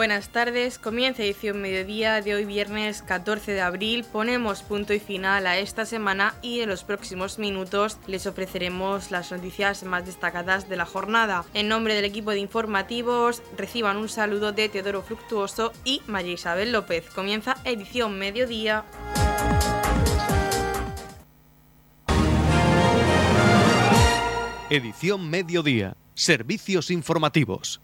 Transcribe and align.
Buenas 0.00 0.30
tardes, 0.30 0.78
comienza 0.78 1.22
edición 1.22 1.60
mediodía 1.60 2.22
de 2.22 2.34
hoy 2.34 2.46
viernes 2.46 3.02
14 3.02 3.52
de 3.52 3.60
abril. 3.60 4.02
Ponemos 4.10 4.62
punto 4.62 4.94
y 4.94 4.98
final 4.98 5.46
a 5.46 5.58
esta 5.58 5.84
semana 5.84 6.34
y 6.40 6.60
en 6.60 6.70
los 6.70 6.84
próximos 6.84 7.38
minutos 7.38 7.98
les 8.06 8.26
ofreceremos 8.26 9.10
las 9.10 9.30
noticias 9.30 9.82
más 9.82 10.06
destacadas 10.06 10.70
de 10.70 10.76
la 10.76 10.86
jornada. 10.86 11.44
En 11.52 11.68
nombre 11.68 11.92
del 11.92 12.06
equipo 12.06 12.30
de 12.30 12.38
informativos, 12.38 13.42
reciban 13.58 13.98
un 13.98 14.08
saludo 14.08 14.52
de 14.52 14.70
Teodoro 14.70 15.02
Fructuoso 15.02 15.70
y 15.84 16.00
María 16.06 16.32
Isabel 16.32 16.72
López. 16.72 17.04
Comienza 17.10 17.58
edición 17.64 18.18
mediodía. 18.18 18.86
Edición 24.70 25.28
mediodía. 25.28 25.94
Servicios 26.14 26.90
informativos. 26.90 27.82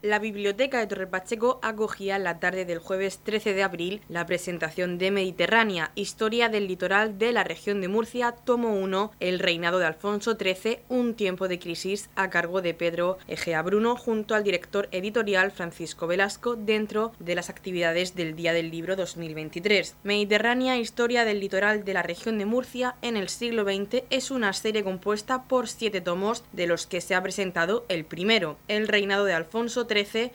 La 0.00 0.20
Biblioteca 0.20 0.78
de 0.78 0.86
Torre 0.86 1.08
Pacheco 1.08 1.58
acogía 1.60 2.20
la 2.20 2.38
tarde 2.38 2.64
del 2.64 2.78
jueves 2.78 3.18
13 3.18 3.52
de 3.52 3.64
abril 3.64 4.00
la 4.08 4.26
presentación 4.26 4.96
de 4.96 5.10
Mediterránea, 5.10 5.90
Historia 5.96 6.48
del 6.48 6.68
Litoral 6.68 7.18
de 7.18 7.32
la 7.32 7.42
región 7.42 7.80
de 7.80 7.88
Murcia, 7.88 8.30
tomo 8.30 8.76
1, 8.76 9.10
El 9.18 9.40
reinado 9.40 9.80
de 9.80 9.86
Alfonso 9.86 10.36
XIII, 10.36 10.82
un 10.88 11.14
tiempo 11.14 11.48
de 11.48 11.58
crisis, 11.58 12.10
a 12.14 12.30
cargo 12.30 12.62
de 12.62 12.74
Pedro 12.74 13.18
Egea 13.26 13.60
Bruno, 13.62 13.96
junto 13.96 14.36
al 14.36 14.44
director 14.44 14.88
editorial 14.92 15.50
Francisco 15.50 16.06
Velasco, 16.06 16.54
dentro 16.54 17.10
de 17.18 17.34
las 17.34 17.50
actividades 17.50 18.14
del 18.14 18.36
Día 18.36 18.52
del 18.52 18.70
Libro 18.70 18.94
2023. 18.94 19.96
Mediterránea, 20.04 20.78
Historia 20.78 21.24
del 21.24 21.40
Litoral 21.40 21.84
de 21.84 21.94
la 21.94 22.04
región 22.04 22.38
de 22.38 22.46
Murcia 22.46 22.94
en 23.02 23.16
el 23.16 23.28
siglo 23.28 23.64
XX 23.64 24.04
es 24.10 24.30
una 24.30 24.52
serie 24.52 24.84
compuesta 24.84 25.42
por 25.42 25.66
siete 25.66 26.00
tomos, 26.00 26.44
de 26.52 26.68
los 26.68 26.86
que 26.86 27.00
se 27.00 27.16
ha 27.16 27.22
presentado 27.24 27.84
el 27.88 28.04
primero, 28.04 28.58
El 28.68 28.86
reinado 28.86 29.24
de 29.24 29.32
Alfonso 29.32 29.87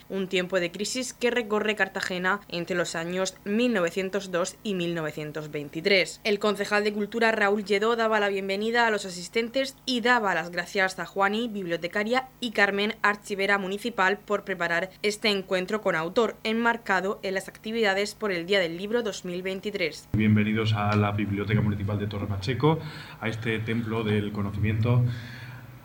un 0.10 0.28
tiempo 0.28 0.60
de 0.60 0.72
crisis 0.72 1.14
que 1.14 1.30
recorre 1.30 1.76
Cartagena 1.76 2.40
entre 2.50 2.76
los 2.76 2.96
años 2.96 3.36
1902 3.46 4.58
y 4.64 4.74
1923. 4.74 6.22
El 6.24 6.40
concejal 6.40 6.84
de 6.84 6.92
Cultura 6.92 7.32
Raúl 7.32 7.64
Lledó 7.64 7.96
daba 7.96 8.20
la 8.20 8.30
bienvenida 8.30 8.88
a 8.88 8.90
los 8.90 9.06
asistentes 9.06 9.76
y 9.86 10.02
daba 10.02 10.34
las 10.34 10.50
gracias 10.50 10.98
a 10.98 11.06
Juani, 11.06 11.50
bibliotecaria, 11.50 12.30
y 12.40 12.50
Carmen, 12.50 12.96
archivera 13.04 13.60
municipal, 13.60 14.18
por 14.18 14.44
preparar 14.44 14.90
este 15.04 15.30
encuentro 15.30 15.82
con 15.82 15.96
autor, 15.96 16.36
enmarcado 16.44 17.20
en 17.22 17.36
las 17.36 17.48
actividades 17.48 18.16
por 18.16 18.32
el 18.32 18.48
Día 18.48 18.60
del 18.60 18.76
Libro 18.76 19.04
2023. 19.04 20.10
Bienvenidos 20.14 20.74
a 20.74 20.96
la 20.96 21.12
Biblioteca 21.12 21.62
Municipal 21.62 22.00
de 22.00 22.08
Torre 22.08 22.26
Pacheco, 22.26 22.80
a 23.22 23.30
este 23.30 23.60
templo 23.60 24.04
del 24.04 24.32
conocimiento 24.32 25.04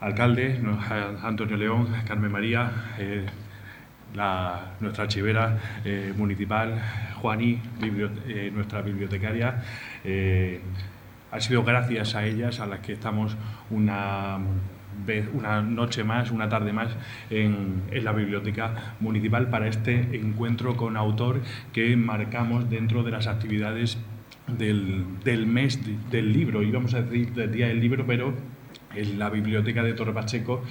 alcalde, 0.01 0.59
Antonio 1.23 1.57
León, 1.59 1.89
Carmen 2.07 2.33
María, 2.33 2.95
eh, 2.99 3.27
la, 4.15 4.73
nuestra 4.81 5.05
archivera 5.05 5.59
eh, 5.85 6.13
municipal, 6.17 6.81
Juaní, 7.21 7.61
eh, 7.83 8.51
nuestra 8.55 8.83
bibliotecaria. 8.83 9.63
Eh, 10.05 10.61
ha 11.31 11.41
sido 11.41 11.63
gracias 11.63 12.15
a 12.15 12.25
ellas 12.25 12.61
a 12.61 12.67
las 12.67 12.81
que 12.81 12.93
estamos 12.95 13.37
una 13.71 14.39
una 15.33 15.63
noche 15.63 16.03
más, 16.05 16.31
una 16.31 16.49
tarde 16.49 16.73
más 16.73 16.89
en, 17.31 17.83
en, 17.91 18.05
la 18.05 18.13
biblioteca 18.13 18.97
municipal 19.01 19.49
para 19.49 19.69
este 19.69 19.95
encuentro 20.13 20.77
con 20.77 20.97
autor 20.97 21.41
que 21.73 21.97
marcamos 21.97 22.69
dentro 22.69 23.03
de 23.05 23.13
las 23.13 23.27
actividades 23.27 23.97
del, 24.49 25.05
del 25.25 25.47
mes 25.47 25.79
del 26.11 26.33
libro, 26.33 26.63
íbamos 26.63 26.95
a 26.95 27.03
decir 27.03 27.33
del 27.33 27.53
Día 27.53 27.69
del 27.69 27.81
Libro, 27.81 28.05
pero 28.07 28.35
en 28.95 29.19
la 29.19 29.31
biblioteca 29.31 29.83
de 29.83 29.93
Torre 29.93 30.13
Pacheco 30.13 30.63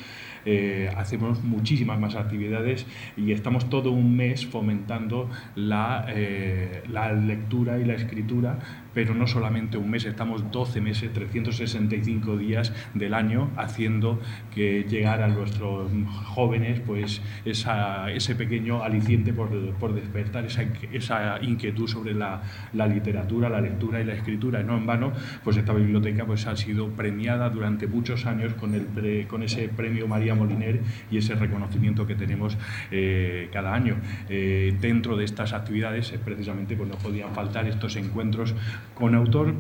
eh, 0.50 0.90
hacemos 0.96 1.44
muchísimas 1.44 2.00
más 2.00 2.16
actividades 2.16 2.86
y 3.18 3.34
estamos 3.34 3.70
todo 3.70 3.92
un 3.92 4.16
mes 4.16 4.46
fomentando 4.46 5.30
la, 5.56 6.06
eh, 6.08 6.84
la 6.90 7.12
lectura 7.12 7.78
y 7.80 7.84
la 7.84 7.96
escritura 7.96 8.87
pero 8.98 9.14
no 9.14 9.28
solamente 9.28 9.78
un 9.78 9.92
mes, 9.92 10.06
estamos 10.06 10.52
12 10.52 10.82
meses, 10.82 11.14
365 11.14 12.36
días 12.36 12.74
del 12.96 13.14
año 13.14 13.52
haciendo 13.56 14.20
que 14.56 14.86
llegar 14.90 15.22
a 15.22 15.28
nuestros 15.28 15.92
jóvenes 16.26 16.80
pues 16.80 17.22
ese 17.46 18.34
pequeño 18.34 18.82
aliciente 18.82 19.34
por, 19.34 19.50
por 19.76 19.94
despertar 19.94 20.48
esa, 20.48 21.38
inquietud 21.44 21.88
sobre 21.88 22.16
la, 22.16 22.42
literatura, 22.74 23.50
la 23.50 23.62
lectura 23.62 24.02
y 24.02 24.04
la 24.04 24.14
escritura. 24.14 24.64
no 24.64 24.76
en 24.76 24.88
vano, 24.88 25.14
pues 25.44 25.58
esta 25.58 25.74
biblioteca 25.74 26.26
pues 26.26 26.48
ha 26.48 26.56
sido 26.56 26.90
premiada 26.90 27.52
durante 27.52 27.86
muchos 27.86 28.26
años 28.26 28.56
con, 28.56 28.74
el 28.74 29.28
con 29.28 29.44
ese 29.44 29.70
premio 29.70 30.08
María 30.08 30.34
Moliner 30.34 30.82
y 31.12 31.20
ese 31.20 31.36
reconocimiento 31.36 32.08
que 32.08 32.16
tenemos 32.16 32.58
eh, 32.90 33.48
cada 33.54 33.76
año. 33.76 33.98
Eh, 34.28 34.76
dentro 34.82 35.16
de 35.16 35.26
estas 35.26 35.54
actividades, 35.54 36.12
precisamente, 36.26 36.76
pues 36.76 36.90
no 36.90 36.96
podían 36.96 37.36
faltar 37.36 37.68
estos 37.68 37.96
encuentros 37.96 38.56
con 38.96 39.16
autor 39.16 39.54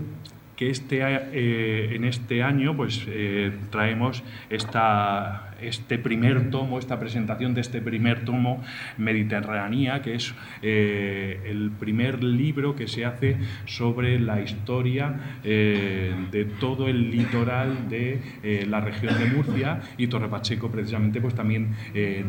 que 0.56 0.70
este, 0.72 1.00
eh, 1.02 1.96
en 1.96 2.04
este 2.04 2.44
año 2.44 2.76
pues, 2.76 3.06
eh, 3.08 3.54
traemos 3.70 4.24
esta 4.50 5.47
este 5.62 5.98
primer 5.98 6.50
tomo, 6.50 6.80
esta 6.80 7.00
presentación 7.00 7.54
de 7.54 7.62
este 7.62 7.82
primer 7.82 8.26
tomo, 8.26 8.64
Mediterránea, 8.98 10.02
que 10.02 10.16
es 10.16 10.34
eh, 10.62 11.42
el 11.46 11.72
primer 11.72 12.24
libro 12.24 12.76
que 12.76 12.88
se 12.88 13.06
hace 13.06 13.38
sobre 13.66 14.20
la 14.20 14.42
historia 14.42 15.40
eh, 15.44 16.14
de 16.32 16.46
todo 16.46 16.88
el 16.88 17.12
litoral 17.12 17.90
de 17.90 18.20
eh, 18.44 18.66
la 18.68 18.82
región 18.82 19.18
de 19.18 19.26
Murcia 19.26 19.82
y 19.98 20.08
Torre 20.08 20.28
Pacheco 20.28 20.70
precisamente 20.72 21.22
pues 21.22 21.36
también 21.36 21.76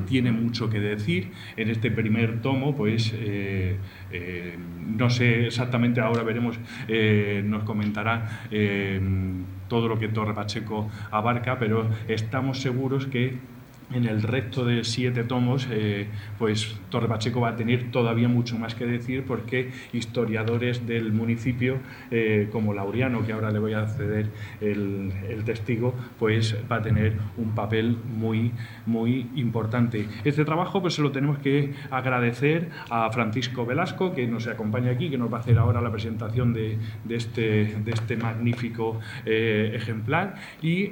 tiene 0.07 0.33
mucho 0.33 0.71
que 0.71 0.81
decir. 0.81 1.31
En 1.57 1.71
este 1.71 1.91
primer 1.91 2.41
tomo 2.41 2.75
pues 2.77 3.15
no 4.97 5.11
sé 5.11 5.47
exactamente, 5.47 6.01
ahora 6.01 6.23
veremos, 6.23 6.59
nos 7.45 7.63
comentará 7.65 8.49
todo 9.69 9.89
lo 9.89 9.99
que 9.99 10.09
Torre 10.09 10.35
Pacheco 10.35 10.91
abarca, 11.11 11.59
pero 11.59 11.89
estamos 12.09 12.61
seguros 12.61 13.07
que 13.07 13.39
en 13.93 14.05
el 14.05 14.23
resto 14.23 14.65
de 14.65 14.85
siete 14.85 15.25
tomos, 15.25 15.67
eh, 15.71 16.09
pues 16.39 16.77
Torre 16.91 17.09
Pacheco 17.09 17.41
va 17.41 17.51
a 17.51 17.57
tener 17.57 17.91
todavía 17.91 18.29
mucho 18.29 18.59
más 18.59 18.75
que 18.75 18.87
decir 18.87 19.25
porque 19.27 19.71
historiadores 19.93 20.87
del 20.87 21.13
municipio, 21.13 21.79
eh, 22.11 22.49
como 22.53 22.75
Laureano, 22.75 23.25
que 23.25 23.33
ahora 23.33 23.51
le 23.51 23.59
voy 23.59 23.73
a 23.73 23.87
ceder 23.87 24.29
el, 24.61 25.13
testigo, 25.45 25.95
pues 26.19 26.57
va 26.71 26.77
a 26.77 26.83
tener 26.83 27.15
un 27.39 27.55
papel 27.55 27.97
muy, 28.15 28.53
muy 28.89 29.29
importante. 29.37 30.09
Este 30.25 30.45
trabajo 30.45 30.81
pues 30.81 30.95
se 30.95 31.03
lo 31.03 31.13
tenemos 31.13 31.39
que 31.39 31.75
agradecer 31.91 32.71
a 32.91 33.11
Francisco 33.11 33.65
Velasco, 33.65 34.15
que 34.15 34.27
nos 34.27 34.47
acompaña 34.47 34.91
aquí, 34.91 35.11
que 35.11 35.19
nos 35.19 35.33
va 35.33 35.39
a 35.39 35.41
hacer 35.41 35.59
ahora 35.59 35.81
la 35.81 35.93
presentación 35.93 36.53
de, 36.53 36.79
este, 37.09 37.77
de 37.85 37.93
este 37.93 38.17
magnífico 38.17 39.01
eh, 39.25 39.73
ejemplar, 39.75 40.35
y, 40.63 40.91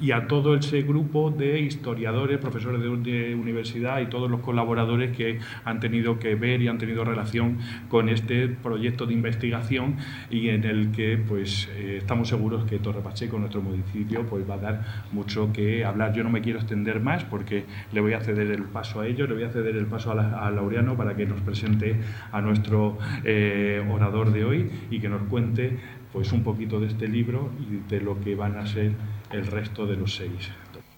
y 0.00 0.10
a 0.12 0.26
todo 0.26 0.54
ese 0.54 0.82
grupo 0.82 1.30
de 1.30 1.60
historiadores, 1.60 2.38
profesores 2.38 2.80
de, 2.80 3.34
universidad 3.34 4.00
y 4.00 4.06
todos 4.06 4.30
los 4.30 4.40
colaboradores 4.40 5.16
que 5.16 5.38
han 5.64 5.80
tenido 5.80 6.18
que 6.18 6.34
ver 6.34 6.62
y 6.62 6.68
han 6.68 6.78
tenido 6.78 7.04
relación 7.04 7.58
con 7.88 8.08
este 8.08 8.48
proyecto 8.48 9.06
de 9.06 9.14
investigación 9.14 9.96
y 10.30 10.48
en 10.48 10.64
el 10.64 10.90
que 10.92 11.18
pues 11.18 11.68
eh, 11.76 11.98
estamos 11.98 12.28
seguros 12.28 12.64
que 12.64 12.78
Torre 12.78 13.00
Pacheco, 13.00 13.38
nuestro 13.38 13.62
municipio, 13.62 14.24
pues 14.26 14.48
va 14.48 14.54
a 14.54 14.58
dar 14.58 14.84
mucho 15.12 15.52
que 15.52 15.84
hablar. 15.84 16.12
Yo 16.14 16.22
no 16.22 16.30
me 16.30 16.40
quiero 16.40 16.58
más 17.00 17.24
porque 17.24 17.64
le 17.92 18.00
voy 18.00 18.14
a 18.14 18.20
ceder 18.20 18.50
el 18.50 18.64
paso 18.64 19.00
a 19.00 19.06
ellos, 19.06 19.28
le 19.28 19.34
voy 19.34 19.44
a 19.44 19.50
ceder 19.50 19.76
el 19.76 19.86
paso 19.86 20.12
a, 20.12 20.50
Laureano 20.50 20.96
para 20.96 21.16
que 21.16 21.26
nos 21.26 21.40
presente 21.40 21.96
a 22.30 22.40
nuestro 22.40 22.98
eh, 23.24 23.84
orador 23.90 24.32
de 24.32 24.44
hoy 24.44 24.70
y 24.90 25.00
que 25.00 25.08
nos 25.08 25.22
cuente 25.28 25.78
pues 26.12 26.32
un 26.32 26.42
poquito 26.42 26.78
de 26.80 26.88
este 26.88 27.08
libro 27.08 27.50
y 27.60 27.88
de 27.88 28.00
lo 28.00 28.20
que 28.20 28.34
van 28.34 28.56
a 28.56 28.66
ser 28.66 28.92
el 29.30 29.46
resto 29.46 29.86
de 29.86 29.96
los 29.96 30.14
seis. 30.14 30.50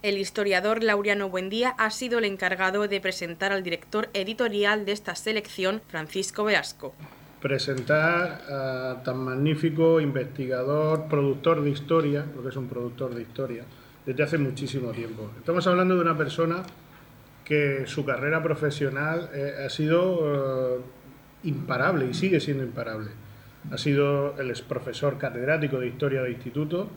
El 0.02 0.18
historiador 0.18 0.82
Laureano 0.82 1.30
Buendía 1.30 1.70
ha 1.78 1.90
sido 1.90 2.18
el 2.18 2.26
encargado 2.26 2.86
de 2.88 3.00
presentar 3.00 3.52
al 3.52 3.62
director 3.62 4.10
editorial 4.12 4.84
de 4.84 4.92
esta 4.92 5.14
selección, 5.14 5.80
Francisco 5.88 6.44
Velasco. 6.44 6.94
Presentar 7.40 8.42
a 8.50 9.02
tan 9.02 9.18
magnífico 9.18 10.00
investigador, 10.00 11.08
productor 11.08 11.62
de 11.62 11.70
historia, 11.70 12.26
porque 12.34 12.50
es 12.50 12.56
un 12.56 12.68
productor 12.68 13.14
de 13.14 13.22
historia, 13.22 13.64
desde 14.06 14.22
hace 14.22 14.38
muchísimo 14.38 14.92
tiempo. 14.92 15.30
Estamos 15.38 15.66
hablando 15.66 15.94
de 15.96 16.02
una 16.02 16.16
persona 16.16 16.62
que 17.44 17.84
su 17.86 18.04
carrera 18.04 18.42
profesional 18.42 19.30
eh, 19.34 19.64
ha 19.66 19.70
sido 19.70 20.76
eh, 20.76 20.80
imparable 21.44 22.06
y 22.06 22.14
sigue 22.14 22.40
siendo 22.40 22.64
imparable. 22.64 23.10
Ha 23.70 23.78
sido 23.78 24.38
el 24.38 24.50
ex 24.50 24.62
profesor 24.62 25.18
catedrático 25.18 25.78
de 25.78 25.88
historia 25.88 26.22
de 26.22 26.30
instituto, 26.30 26.88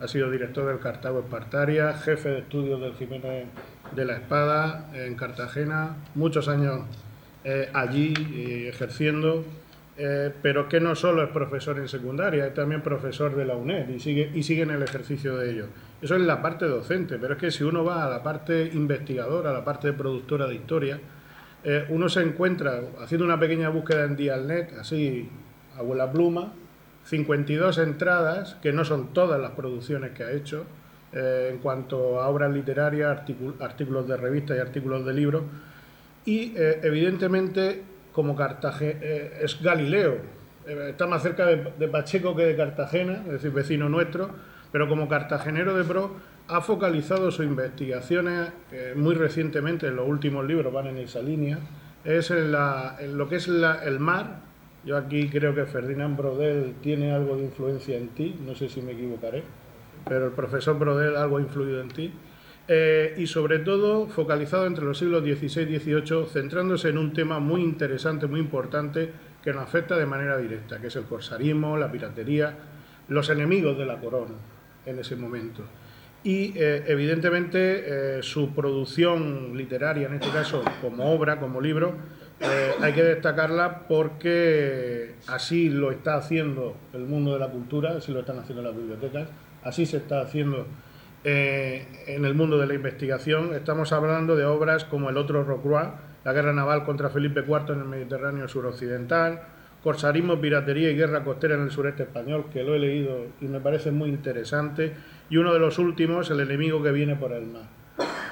ha 0.00 0.08
sido 0.08 0.30
director 0.30 0.66
del 0.66 0.78
Cartago 0.78 1.20
Espartaria, 1.20 1.94
jefe 1.94 2.28
de 2.28 2.38
estudios 2.40 2.80
del 2.80 2.94
Jiménez 2.94 3.46
de 3.94 4.04
la 4.04 4.14
Espada 4.14 4.90
en 4.94 5.14
Cartagena, 5.14 5.96
muchos 6.14 6.48
años 6.48 6.82
eh, 7.44 7.70
allí 7.72 8.12
eh, 8.34 8.68
ejerciendo, 8.68 9.44
eh, 9.96 10.32
pero 10.42 10.68
que 10.68 10.80
no 10.80 10.96
solo 10.96 11.22
es 11.22 11.30
profesor 11.30 11.78
en 11.78 11.88
secundaria, 11.88 12.46
es 12.46 12.54
también 12.54 12.82
profesor 12.82 13.34
de 13.36 13.44
la 13.44 13.54
UNED 13.54 13.88
y 13.88 14.00
sigue, 14.00 14.30
y 14.34 14.42
sigue 14.42 14.62
en 14.62 14.72
el 14.72 14.82
ejercicio 14.82 15.36
de 15.36 15.52
ello. 15.52 15.66
Eso 16.00 16.14
es 16.14 16.20
la 16.22 16.42
parte 16.42 16.66
docente, 16.66 17.18
pero 17.18 17.34
es 17.34 17.40
que 17.40 17.50
si 17.50 17.64
uno 17.64 17.82
va 17.82 18.04
a 18.04 18.10
la 18.10 18.22
parte 18.22 18.70
investigadora, 18.74 19.50
a 19.50 19.52
la 19.54 19.64
parte 19.64 19.92
productora 19.94 20.46
de 20.46 20.54
historia, 20.54 21.00
eh, 21.64 21.86
uno 21.88 22.08
se 22.08 22.22
encuentra 22.22 22.82
haciendo 23.00 23.24
una 23.24 23.40
pequeña 23.40 23.70
búsqueda 23.70 24.04
en 24.04 24.14
Dialnet, 24.14 24.74
así, 24.78 25.28
abuela 25.76 26.12
pluma, 26.12 26.52
52 27.04 27.78
entradas, 27.78 28.56
que 28.62 28.72
no 28.72 28.84
son 28.84 29.14
todas 29.14 29.40
las 29.40 29.52
producciones 29.52 30.12
que 30.12 30.24
ha 30.24 30.32
hecho, 30.32 30.66
eh, 31.12 31.48
en 31.50 31.58
cuanto 31.58 32.20
a 32.20 32.28
obras 32.28 32.52
literarias, 32.52 33.22
artículos 33.60 34.06
de 34.06 34.16
revistas 34.18 34.58
y 34.58 34.60
artículos 34.60 35.06
de 35.06 35.14
libros, 35.14 35.44
y 36.26 36.52
eh, 36.56 36.80
evidentemente 36.82 37.82
como 38.12 38.36
Cartagena 38.36 39.00
es 39.40 39.60
Galileo, 39.62 40.18
está 40.66 41.06
más 41.06 41.22
cerca 41.22 41.46
de, 41.46 41.72
de, 41.78 41.88
Pacheco 41.88 42.34
que 42.34 42.44
de 42.46 42.56
Cartagena, 42.56 43.22
es 43.26 43.32
decir, 43.32 43.50
vecino 43.50 43.88
nuestro, 43.88 44.30
pero 44.76 44.90
como 44.90 45.08
cartagenero 45.08 45.74
de 45.74 45.84
pro 45.84 46.10
ha 46.48 46.60
focalizado 46.60 47.30
sus 47.30 47.46
investigaciones 47.46 48.50
muy 48.94 49.14
recientemente, 49.14 49.86
en 49.86 49.96
los 49.96 50.06
últimos 50.06 50.44
libros 50.44 50.70
van 50.70 50.88
en 50.88 50.98
esa 50.98 51.22
línea, 51.22 51.58
es 52.04 52.30
en, 52.30 52.52
lo 52.52 53.26
que 53.26 53.36
es 53.36 53.48
el 53.48 54.00
mar. 54.00 54.40
Yo 54.84 54.98
aquí 54.98 55.30
creo 55.30 55.54
que 55.54 55.64
Ferdinand 55.64 56.14
Brodel 56.14 56.74
tiene 56.82 57.10
algo 57.10 57.38
de 57.38 57.44
influencia 57.44 57.96
en 57.96 58.08
ti, 58.08 58.36
no 58.44 58.54
sé 58.54 58.68
si 58.68 58.82
me 58.82 58.92
equivocaré, 58.92 59.44
pero 60.06 60.26
el 60.26 60.32
profesor 60.32 60.78
Brodel 60.78 61.16
algo 61.16 61.38
ha 61.38 61.40
influido 61.40 61.80
en 61.80 61.88
ti. 61.88 62.12
Eh, 62.68 63.14
y 63.16 63.26
sobre 63.28 63.60
todo 63.60 64.08
focalizado 64.08 64.66
entre 64.66 64.84
los 64.84 64.98
siglos 64.98 65.22
XVI 65.22 65.74
y 65.74 65.78
XVIII, 65.78 66.26
centrándose 66.26 66.90
en 66.90 66.98
un 66.98 67.14
tema 67.14 67.38
muy 67.38 67.62
interesante, 67.62 68.26
muy 68.26 68.40
importante, 68.40 69.10
que 69.42 69.54
nos 69.54 69.62
afecta 69.62 69.96
de 69.96 70.04
manera 70.04 70.36
directa, 70.36 70.78
que 70.82 70.88
es 70.88 70.96
el 70.96 71.04
corsarismo, 71.04 71.78
la 71.78 71.90
piratería, 71.90 72.54
los 73.08 73.30
enemigos 73.30 73.78
de 73.78 73.86
la 73.86 73.98
corona 73.98 74.34
en 74.86 74.98
ese 74.98 75.16
momento 75.16 75.62
y 76.26 76.52
eh, 76.56 76.82
evidentemente 76.88 78.18
eh, 78.18 78.22
su 78.24 78.52
producción 78.52 79.56
literaria, 79.56 80.08
en 80.08 80.14
este 80.14 80.28
caso 80.30 80.64
como 80.80 81.12
obra, 81.14 81.38
como 81.38 81.60
libro, 81.60 81.94
eh, 82.40 82.72
hay 82.80 82.92
que 82.94 83.04
destacarla 83.04 83.86
porque 83.86 85.14
así 85.28 85.68
lo 85.68 85.92
está 85.92 86.16
haciendo 86.16 86.76
el 86.94 87.04
mundo 87.04 87.32
de 87.34 87.38
la 87.38 87.46
cultura, 87.46 87.98
así 87.98 88.10
lo 88.10 88.20
están 88.20 88.40
haciendo 88.40 88.60
las 88.64 88.76
bibliotecas, 88.76 89.28
así 89.62 89.86
se 89.86 89.98
está 89.98 90.20
haciendo 90.20 90.66
en 91.22 92.24
el 92.24 92.34
mundo 92.34 92.56
de 92.58 92.68
la 92.68 92.74
investigación. 92.74 93.52
Estamos 93.54 93.92
hablando 93.92 94.34
de 94.36 94.44
obras 94.44 94.84
como 94.84 95.10
El 95.10 95.16
otro 95.16 95.42
Rocroi, 95.44 95.88
la 96.24 96.32
guerra 96.32 96.52
naval 96.52 96.84
contra 96.84 97.08
Felipe 97.08 97.44
IV 97.46 97.72
en 97.72 97.80
el 97.80 97.84
Mediterráneo 97.84 98.48
suroccidental, 98.48 99.42
Corsarismo, 99.86 100.40
Piratería 100.40 100.90
y 100.90 100.96
Guerra 100.96 101.22
Costera 101.22 101.54
en 101.54 101.62
el 101.62 101.70
sureste 101.70 102.02
español, 102.02 102.46
que 102.52 102.64
lo 102.64 102.74
he 102.74 102.78
leído 102.80 103.26
y 103.40 103.44
me 103.44 103.60
parece 103.60 103.92
muy 103.92 104.08
interesante 104.08 104.92
y 105.30 105.36
uno 105.36 105.52
de 105.52 105.60
los 105.60 105.78
últimos, 105.78 106.28
el 106.28 106.40
enemigo 106.40 106.82
que 106.82 106.90
viene 106.90 107.14
por 107.14 107.30
el 107.30 107.46
mar. 107.46 107.68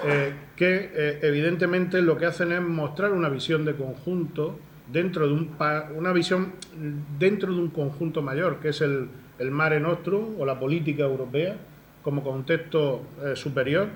Eh, 0.04 0.32
que 0.56 0.90
eh, 0.92 1.20
evidentemente 1.22 2.02
lo 2.02 2.16
que 2.18 2.26
hacen 2.26 2.50
es 2.50 2.60
mostrar 2.60 3.12
una 3.12 3.28
visión 3.28 3.64
de 3.64 3.76
conjunto 3.76 4.58
dentro 4.92 5.28
de 5.28 5.32
un 5.32 5.56
una 5.94 6.12
visión 6.12 6.54
dentro 7.20 7.52
de 7.52 7.60
un 7.60 7.68
conjunto 7.68 8.20
mayor, 8.20 8.58
que 8.58 8.70
es 8.70 8.80
el, 8.80 9.06
el 9.38 9.52
mare 9.52 9.78
nostrum 9.78 10.40
o 10.40 10.44
la 10.44 10.58
política 10.58 11.04
europea 11.04 11.54
como 12.02 12.24
contexto 12.24 13.02
eh, 13.24 13.36
superior, 13.36 13.86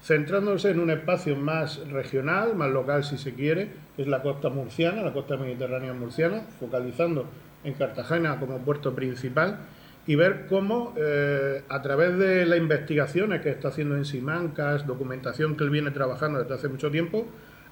centrándose 0.00 0.70
en 0.70 0.78
un 0.78 0.90
espacio 0.90 1.34
más 1.34 1.84
regional, 1.88 2.54
más 2.54 2.70
local 2.70 3.02
si 3.02 3.18
se 3.18 3.34
quiere, 3.34 3.87
es 3.98 4.06
la 4.06 4.22
costa 4.22 4.48
murciana, 4.48 5.02
la 5.02 5.12
costa 5.12 5.36
mediterránea 5.36 5.92
murciana, 5.92 6.42
focalizando 6.58 7.26
en 7.64 7.74
Cartagena 7.74 8.38
como 8.38 8.58
puerto 8.58 8.94
principal 8.94 9.58
y 10.06 10.14
ver 10.14 10.46
cómo 10.46 10.94
eh, 10.96 11.62
a 11.68 11.82
través 11.82 12.16
de 12.16 12.46
las 12.46 12.58
investigaciones 12.58 13.42
que 13.42 13.50
está 13.50 13.68
haciendo 13.68 13.96
en 13.96 14.06
Simancas, 14.06 14.86
documentación 14.86 15.56
que 15.56 15.64
él 15.64 15.70
viene 15.70 15.90
trabajando 15.90 16.38
desde 16.38 16.54
hace 16.54 16.68
mucho 16.68 16.90
tiempo, 16.90 17.26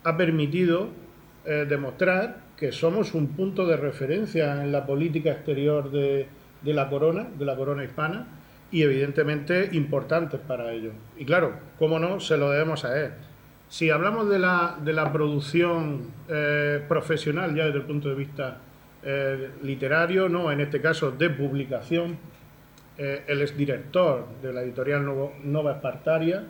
ha 0.04 0.16
permitido 0.18 0.90
eh, 1.46 1.64
demostrar 1.66 2.38
que 2.56 2.72
somos 2.72 3.14
un 3.14 3.28
punto 3.28 3.66
de 3.66 3.76
referencia 3.76 4.62
en 4.62 4.72
la 4.72 4.84
política 4.84 5.30
exterior 5.30 5.90
de, 5.90 6.28
la 6.64 6.90
corona, 6.90 7.26
de 7.38 7.44
la 7.44 7.56
corona 7.56 7.84
hispana, 7.84 8.26
y 8.70 8.82
evidentemente 8.82 9.70
importantes 9.72 10.40
para 10.40 10.72
ello. 10.72 10.90
Y 11.16 11.24
claro, 11.24 11.52
cómo 11.78 11.98
no, 11.98 12.18
se 12.20 12.36
lo 12.36 12.50
debemos 12.50 12.84
a 12.84 13.00
él. 13.00 13.12
Si 13.68 13.90
hablamos 13.90 14.28
de 14.28 14.38
la, 14.38 14.78
de 14.82 14.92
la 14.92 15.12
producción 15.12 16.12
eh, 16.28 16.84
profesional 16.88 17.54
ya 17.54 17.66
desde 17.66 17.78
el 17.78 17.84
punto 17.84 18.08
de 18.08 18.14
vista 18.14 18.58
eh, 19.08 19.50
literario, 19.62 20.28
no, 20.28 20.50
en 20.50 20.60
este 20.60 20.80
caso 20.80 21.12
de 21.12 21.30
publicación. 21.30 22.18
Eh, 22.98 23.24
él 23.28 23.40
es 23.40 23.56
director 23.56 24.26
de 24.42 24.52
la 24.52 24.62
editorial 24.62 25.04
Nova 25.44 25.72
Espartaria, 25.72 26.42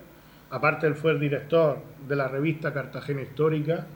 aparte 0.49 0.87
él 0.87 0.95
fue 0.95 1.11
el 1.11 1.21
director 1.21 1.79
de 2.09 2.17
la 2.17 2.29
revista 2.29 2.73
Cartagena 2.73 3.21
Histórica, 3.21 3.87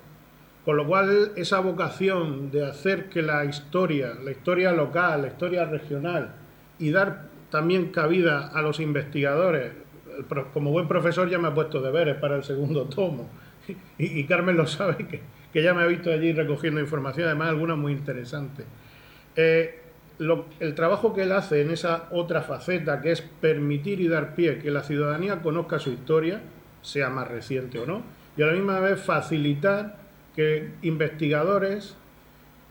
con 0.65 0.77
lo 0.77 0.87
cual 0.87 1.33
esa 1.37 1.61
vocación 1.61 2.51
de 2.51 2.67
hacer 2.67 3.09
que 3.09 3.23
la 3.23 3.47
historia, 3.47 4.13
la 4.23 4.33
historia 4.33 4.73
local, 4.73 5.23
la 5.23 5.29
historia 5.29 5.65
regional 5.65 6.35
y 6.79 6.91
dar 6.91 7.29
también 7.51 7.93
cabida 7.93 8.49
a 8.49 8.61
los 8.61 8.79
investigadores, 8.79 9.73
como 10.53 10.71
buen 10.71 10.89
profesor 10.89 11.29
ya 11.29 11.39
me 11.39 11.49
ha 11.49 11.55
puesto 11.55 11.81
deberes 11.81 12.17
para 12.17 12.37
el 12.37 12.45
segundo 12.45 12.85
tomo 12.87 13.29
y 13.99 14.25
Carmen 14.25 14.57
lo 14.57 14.67
sabe 14.67 15.07
que 15.07 15.21
que 15.53 15.63
ya 15.63 15.75
me 15.75 15.83
ha 15.83 15.87
visto 15.87 16.11
allí 16.11 16.33
recogiendo 16.33 16.81
información, 16.81 17.27
además 17.27 17.49
alguna 17.49 17.77
muy 17.77 17.93
interesante. 17.93 18.65
Eh, 19.37 19.81
el 20.61 20.75
trabajo 20.75 21.15
que 21.15 21.23
él 21.23 21.33
hace 21.33 21.63
en 21.63 21.71
esa 21.71 22.09
otra 22.11 22.43
faceta, 22.43 23.01
que 23.01 23.13
es 23.13 23.23
permitir 23.23 24.01
y 24.01 24.09
dar 24.09 24.35
pie 24.35 24.59
que 24.59 24.71
la 24.71 24.83
ciudadanía 24.83 25.41
conozca 25.41 25.79
su 25.79 25.91
historia, 25.91 26.43
sea 26.83 27.09
más 27.09 27.27
reciente 27.29 27.79
o 27.79 27.87
no, 27.87 28.03
y 28.37 28.43
a 28.43 28.47
la 28.47 28.53
misma 28.53 28.81
vez 28.81 29.01
facilitar 29.01 29.97
que 30.37 30.71
investigadores, 30.83 31.97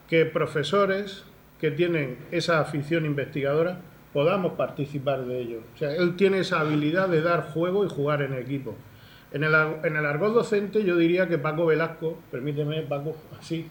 que 0.07 0.25
profesores 0.25 1.23
que 1.59 1.71
tienen 1.71 2.17
esa 2.31 2.59
afición 2.59 3.05
investigadora 3.05 3.81
podamos 4.13 4.53
participar 4.53 5.25
de 5.25 5.39
ello. 5.39 5.59
O 5.75 5.77
sea, 5.77 5.95
él 5.95 6.15
tiene 6.15 6.39
esa 6.39 6.61
habilidad 6.61 7.09
de 7.09 7.21
dar 7.21 7.51
juego 7.51 7.85
y 7.85 7.89
jugar 7.89 8.21
en 8.21 8.33
equipo. 8.33 8.75
En 9.31 9.43
el, 9.43 9.53
en 9.53 9.95
el 9.95 10.05
argot 10.05 10.33
docente 10.33 10.83
yo 10.83 10.97
diría 10.97 11.27
que 11.27 11.37
Paco 11.37 11.65
Velasco, 11.65 12.17
permíteme 12.31 12.81
Paco, 12.81 13.15
así, 13.39 13.67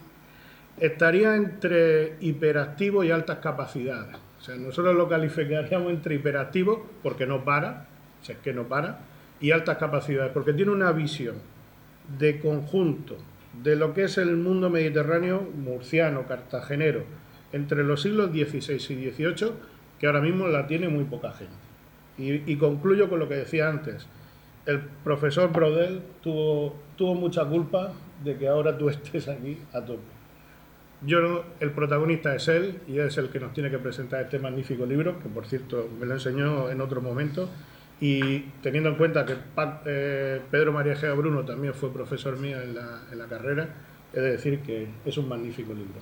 estaría 0.79 1.35
entre 1.35 2.17
hiperactivo 2.21 3.03
y 3.05 3.11
altas 3.11 3.39
capacidades. 3.39 4.17
O 4.39 4.43
sea, 4.43 4.55
nosotros 4.57 4.95
lo 4.95 5.09
calificaríamos 5.09 5.91
entre 5.91 6.15
hiperactivo 6.15 6.87
porque 7.03 7.27
no 7.27 7.45
para, 7.45 7.87
o 8.21 8.25
sea, 8.25 8.37
es 8.37 8.41
que 8.41 8.53
no 8.53 8.69
para, 8.69 9.01
y 9.41 9.51
altas 9.51 9.79
capacidades, 9.79 10.33
porque 10.33 10.53
tiene 10.53 10.71
una 10.71 10.93
visión 10.93 11.37
de 12.19 12.41
conjunto 12.41 13.17
de 13.63 13.77
lo 13.77 13.95
que 13.95 14.05
es 14.05 14.19
el 14.19 14.37
mundo 14.37 14.71
mediterráneo 14.71 15.41
murciano, 15.41 16.27
cartagenero, 16.27 17.05
entre 17.53 17.83
los 17.83 18.03
siglos 18.03 18.31
XVI 18.31 18.75
y 18.75 19.11
XVIII, 19.11 19.53
que 19.99 20.07
ahora 20.07 20.21
mismo 20.21 20.49
la 20.49 20.67
tiene 20.67 20.89
muy 20.89 21.05
poca 21.05 21.33
gente. 21.33 21.55
Y, 22.19 22.57
concluyo 22.57 23.09
con 23.09 23.21
lo 23.21 23.29
que 23.29 23.37
decía 23.37 23.69
antes 23.69 24.09
el 24.67 24.81
profesor 24.81 25.51
Brodel 25.51 26.03
tuvo, 26.21 26.77
tuvo 26.97 27.15
mucha 27.15 27.45
culpa 27.45 27.93
de 28.23 28.37
que 28.37 28.49
ahora 28.49 28.77
tú 28.77 28.89
estés 28.91 29.27
aquí 29.29 29.59
a 29.73 29.81
tope. 29.81 30.19
Yo, 31.07 31.45
el 31.61 31.71
protagonista 31.71 32.35
es 32.35 32.49
él 32.49 32.81
y 32.87 32.99
es 32.99 33.17
el 33.19 33.31
que 33.31 33.39
nos 33.41 33.55
tiene 33.55 33.71
que 33.71 33.79
presentar 33.79 34.23
este 34.23 34.39
magnífico 34.39 34.85
libro, 34.85 35.21
que 35.21 35.29
por 35.29 35.47
cierto 35.47 35.89
me 35.99 36.07
lo 36.07 36.15
enseñó 36.15 36.71
en 36.71 36.81
otro 36.81 37.01
momento. 37.01 37.49
Y 38.01 38.41
teniendo 38.63 38.91
en 38.91 38.97
cuenta 38.97 39.25
que 39.25 39.35
eh, 39.87 40.41
Pedro 40.51 40.73
María 40.73 40.97
Gea 40.97 41.15
Bruno 41.15 41.45
también 41.45 41.73
fue 41.73 41.93
profesor 41.93 42.39
mío 42.39 42.61
en 42.61 42.75
la, 42.75 43.03
en 43.11 43.19
la 43.19 43.27
carrera, 43.27 43.69
he 44.13 44.21
de 44.21 44.33
decir 44.33 44.61
que 44.61 44.87
es 45.05 45.17
un 45.17 45.29
magnífico 45.29 45.73
libro. 45.73 46.01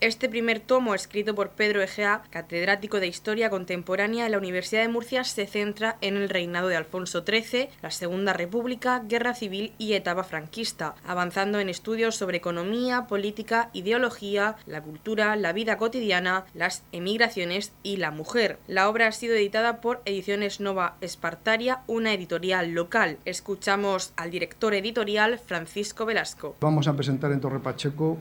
Este 0.00 0.28
primer 0.28 0.60
tomo, 0.60 0.94
escrito 0.94 1.34
por 1.34 1.50
Pedro 1.50 1.82
Egea, 1.82 2.22
catedrático 2.30 3.00
de 3.00 3.08
Historia 3.08 3.50
Contemporánea 3.50 4.26
en 4.26 4.30
la 4.30 4.38
Universidad 4.38 4.82
de 4.82 4.88
Murcia, 4.88 5.24
se 5.24 5.44
centra 5.48 5.96
en 6.00 6.16
el 6.16 6.28
reinado 6.28 6.68
de 6.68 6.76
Alfonso 6.76 7.24
XIII, 7.26 7.68
la 7.82 7.90
Segunda 7.90 8.32
República, 8.32 9.02
Guerra 9.08 9.34
Civil 9.34 9.72
y 9.76 9.94
etapa 9.94 10.22
franquista, 10.22 10.94
avanzando 11.04 11.58
en 11.58 11.68
estudios 11.68 12.14
sobre 12.14 12.36
economía, 12.36 13.08
política, 13.08 13.70
ideología, 13.72 14.54
la 14.66 14.82
cultura, 14.82 15.34
la 15.34 15.52
vida 15.52 15.78
cotidiana, 15.78 16.44
las 16.54 16.84
emigraciones 16.92 17.72
y 17.82 17.96
la 17.96 18.12
mujer. 18.12 18.60
La 18.68 18.88
obra 18.88 19.08
ha 19.08 19.12
sido 19.12 19.34
editada 19.34 19.80
por 19.80 20.00
Ediciones 20.04 20.60
Nova 20.60 20.94
Espartaria, 21.00 21.80
una 21.88 22.14
editorial 22.14 22.70
local. 22.70 23.18
Escuchamos 23.24 24.12
al 24.14 24.30
director 24.30 24.74
editorial 24.74 25.40
Francisco 25.40 26.06
Velasco. 26.06 26.54
Vamos 26.60 26.86
a 26.86 26.94
presentar 26.94 27.32
en 27.32 27.40
Torre 27.40 27.58
Pacheco 27.58 28.18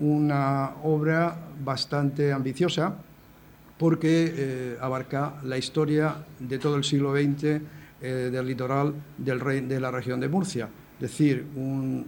una 0.00 0.74
obra 0.82 1.36
bastante 1.64 2.32
ambiciosa 2.32 2.96
porque 3.78 4.32
eh, 4.34 4.78
abarca 4.80 5.34
la 5.44 5.58
historia 5.58 6.16
de 6.38 6.58
todo 6.58 6.76
el 6.76 6.84
siglo 6.84 7.12
XX 7.12 7.60
eh, 8.00 8.30
del 8.32 8.46
litoral 8.46 8.94
de 9.18 9.80
la 9.80 9.90
región 9.90 10.20
de 10.20 10.28
Murcia. 10.28 10.68
Es 10.94 11.00
decir, 11.00 11.44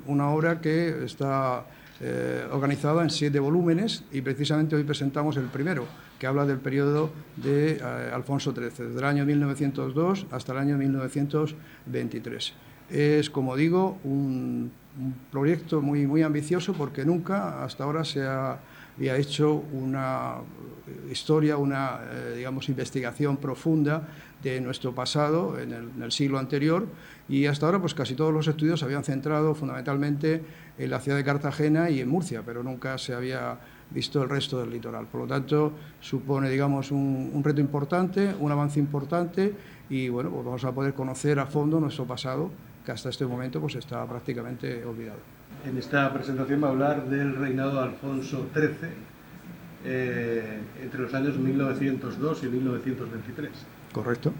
una 0.06 0.30
obra 0.30 0.60
que 0.62 1.04
está 1.04 1.66
eh, 2.00 2.46
organizada 2.52 3.02
en 3.02 3.10
siete 3.10 3.38
volúmenes 3.38 4.04
y 4.12 4.22
precisamente 4.22 4.76
hoy 4.76 4.84
presentamos 4.84 5.36
el 5.36 5.44
primero, 5.44 5.84
que 6.18 6.26
habla 6.26 6.46
del 6.46 6.58
periodo 6.58 7.10
de 7.36 7.82
Alfonso 8.12 8.52
XIII, 8.52 8.86
desde 8.86 8.98
el 8.98 9.04
año 9.04 9.26
1902 9.26 10.26
hasta 10.30 10.52
el 10.52 10.58
año 10.58 10.78
1923. 10.78 12.54
Es, 12.90 13.28
como 13.28 13.56
digo, 13.56 13.98
un, 14.04 14.72
proyecto 15.30 15.80
muy, 15.80 16.06
muy 16.06 16.22
ambicioso 16.22 16.72
porque 16.72 17.04
nunca 17.04 17.64
hasta 17.64 17.84
ahora 17.84 18.04
se 18.04 18.26
había 18.26 19.16
hecho 19.16 19.62
una 19.72 20.36
historia, 21.10 21.56
una 21.56 22.00
eh, 22.10 22.34
digamos, 22.36 22.68
investigación 22.68 23.36
profunda 23.36 24.08
de 24.42 24.60
nuestro 24.60 24.94
pasado 24.94 25.58
en 25.58 25.72
el, 25.72 26.12
siglo 26.12 26.38
anterior 26.38 26.86
y 27.28 27.46
hasta 27.46 27.66
ahora 27.66 27.80
pues 27.80 27.94
casi 27.94 28.14
todos 28.14 28.32
los 28.32 28.46
estudios 28.46 28.80
se 28.80 28.84
habían 28.84 29.04
centrado 29.04 29.54
fundamentalmente 29.54 30.42
en 30.78 30.90
la 30.90 31.00
ciudad 31.00 31.18
de 31.18 31.24
Cartagena 31.24 31.90
y 31.90 32.00
en 32.00 32.08
Murcia, 32.08 32.42
pero 32.44 32.62
nunca 32.62 32.98
se 32.98 33.14
había 33.14 33.58
visto 33.90 34.22
el 34.22 34.28
resto 34.28 34.60
del 34.60 34.70
litoral. 34.70 35.06
Por 35.06 35.22
lo 35.22 35.26
tanto, 35.26 35.72
supone 36.00 36.48
digamos 36.50 36.92
un, 36.92 37.40
reto 37.44 37.60
importante, 37.60 38.34
un 38.38 38.52
avance 38.52 38.78
importante 38.78 39.54
y 39.90 40.08
bueno, 40.08 40.30
pues 40.30 40.44
vamos 40.44 40.64
a 40.64 40.72
poder 40.72 40.94
conocer 40.94 41.38
a 41.38 41.46
fondo 41.46 41.80
nuestro 41.80 42.04
pasado 42.04 42.50
que 42.88 42.92
hasta 42.92 43.10
este 43.10 43.26
momento 43.26 43.60
pues 43.60 43.74
está 43.74 44.06
prácticamente 44.06 44.82
olvidado. 44.82 45.18
En 45.66 45.76
esta 45.76 46.10
presentación 46.10 46.62
va 46.64 46.68
a 46.68 46.70
hablar 46.70 47.06
del 47.06 47.36
reinado 47.36 47.74
de 47.74 47.80
Alfonso 47.80 48.46
XIII 48.54 48.88
eh, 49.84 50.58
entre 50.82 51.00
los 51.00 51.12
años 51.12 51.36
1902 51.36 52.44
y 52.44 52.46
1923. 52.46 53.50
Correcto. 53.92 54.32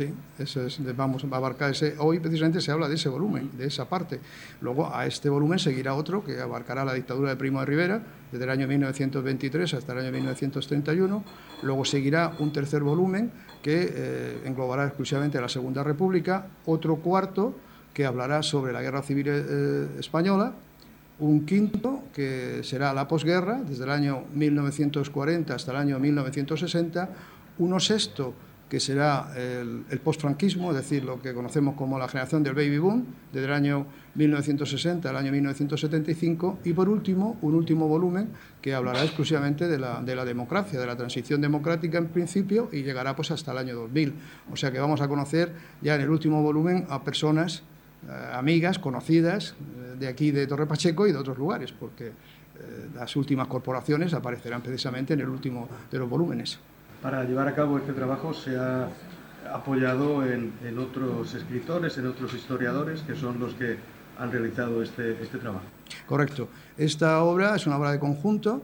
Sí, 0.00 0.14
eso 0.38 0.64
es, 0.64 0.80
vamos 0.96 1.26
a 1.30 1.36
abarcar 1.36 1.72
ese. 1.72 1.94
Hoy 1.98 2.20
precisamente 2.20 2.62
se 2.62 2.72
habla 2.72 2.88
de 2.88 2.94
ese 2.94 3.10
volumen, 3.10 3.50
de 3.58 3.66
esa 3.66 3.86
parte. 3.86 4.18
Luego 4.62 4.90
a 4.90 5.04
este 5.04 5.28
volumen 5.28 5.58
seguirá 5.58 5.92
otro 5.92 6.24
que 6.24 6.40
abarcará 6.40 6.86
la 6.86 6.94
dictadura 6.94 7.28
de 7.28 7.36
Primo 7.36 7.60
de 7.60 7.66
Rivera 7.66 8.02
desde 8.32 8.44
el 8.44 8.50
año 8.50 8.66
1923 8.66 9.74
hasta 9.74 9.92
el 9.92 9.98
año 9.98 10.12
1931. 10.12 11.22
Luego 11.60 11.84
seguirá 11.84 12.32
un 12.38 12.50
tercer 12.50 12.82
volumen 12.82 13.30
que 13.60 13.92
eh, 13.92 14.42
englobará 14.46 14.86
exclusivamente 14.86 15.38
la 15.38 15.50
Segunda 15.50 15.84
República. 15.84 16.46
Otro 16.64 16.96
cuarto 16.96 17.54
que 17.92 18.06
hablará 18.06 18.42
sobre 18.42 18.72
la 18.72 18.80
Guerra 18.80 19.02
Civil 19.02 19.26
eh, 19.28 19.86
Española. 19.98 20.54
Un 21.18 21.44
quinto 21.44 22.04
que 22.14 22.62
será 22.64 22.94
la 22.94 23.06
posguerra, 23.06 23.60
desde 23.60 23.84
el 23.84 23.90
año 23.90 24.24
1940 24.32 25.54
hasta 25.54 25.72
el 25.72 25.76
año 25.76 25.98
1960. 25.98 27.10
Uno 27.58 27.78
sexto 27.78 28.32
que 28.70 28.78
será 28.78 29.32
el, 29.36 29.84
postfranquismo, 29.98 30.70
es 30.70 30.76
decir, 30.76 31.04
lo 31.04 31.20
que 31.20 31.34
conocemos 31.34 31.74
como 31.74 31.98
la 31.98 32.08
generación 32.08 32.44
del 32.44 32.54
baby 32.54 32.78
boom, 32.78 33.04
desde 33.32 33.46
el 33.46 33.52
año 33.52 33.86
1960 34.14 35.10
al 35.10 35.16
año 35.16 35.32
1975, 35.32 36.60
y 36.64 36.72
por 36.72 36.88
último, 36.88 37.36
un 37.42 37.56
último 37.56 37.88
volumen 37.88 38.28
que 38.62 38.72
hablará 38.72 39.02
exclusivamente 39.02 39.66
de 39.66 39.78
la, 39.78 40.00
de 40.00 40.14
la 40.14 40.24
democracia, 40.24 40.78
de 40.78 40.86
la 40.86 40.96
transición 40.96 41.40
democrática 41.40 41.98
en 41.98 42.06
principio, 42.08 42.68
y 42.72 42.82
llegará 42.82 43.16
pues 43.16 43.32
hasta 43.32 43.50
el 43.50 43.58
año 43.58 43.74
2000. 43.74 44.14
O 44.52 44.56
sea 44.56 44.70
que 44.70 44.78
vamos 44.78 45.00
a 45.00 45.08
conocer 45.08 45.52
ya 45.82 45.96
en 45.96 46.02
el 46.02 46.10
último 46.10 46.40
volumen 46.40 46.86
a 46.88 47.02
personas 47.02 47.64
eh, 48.08 48.30
amigas, 48.32 48.78
conocidas 48.78 49.56
eh, 49.60 49.96
de 49.98 50.06
aquí 50.06 50.30
de 50.30 50.46
Torre 50.46 50.66
Pacheco 50.66 51.08
y 51.08 51.12
de 51.12 51.18
otros 51.18 51.36
lugares, 51.36 51.72
porque 51.72 52.06
eh, 52.06 52.12
las 52.94 53.16
últimas 53.16 53.48
corporaciones 53.48 54.14
aparecerán 54.14 54.62
precisamente 54.62 55.14
en 55.14 55.20
el 55.20 55.28
último 55.28 55.68
de 55.90 55.98
los 55.98 56.08
volúmenes. 56.08 56.60
Para 57.02 57.24
llevar 57.24 57.48
a 57.48 57.54
cabo 57.54 57.78
este 57.78 57.92
trabajo 57.92 58.34
se 58.34 58.56
ha 58.56 58.88
apoyado 59.52 60.24
en, 60.24 60.52
otros 60.78 61.34
escritores, 61.34 61.96
en 61.96 62.06
otros 62.06 62.34
historiadores, 62.34 63.00
que 63.02 63.14
son 63.14 63.40
los 63.40 63.54
que 63.54 63.76
han 64.18 64.30
realizado 64.30 64.82
este, 64.82 65.22
este 65.22 65.38
trabajo. 65.38 65.64
Correcto. 66.06 66.48
Esta 66.76 67.22
obra 67.22 67.56
es 67.56 67.66
una 67.66 67.78
obra 67.78 67.92
de 67.92 67.98
conjunto. 67.98 68.62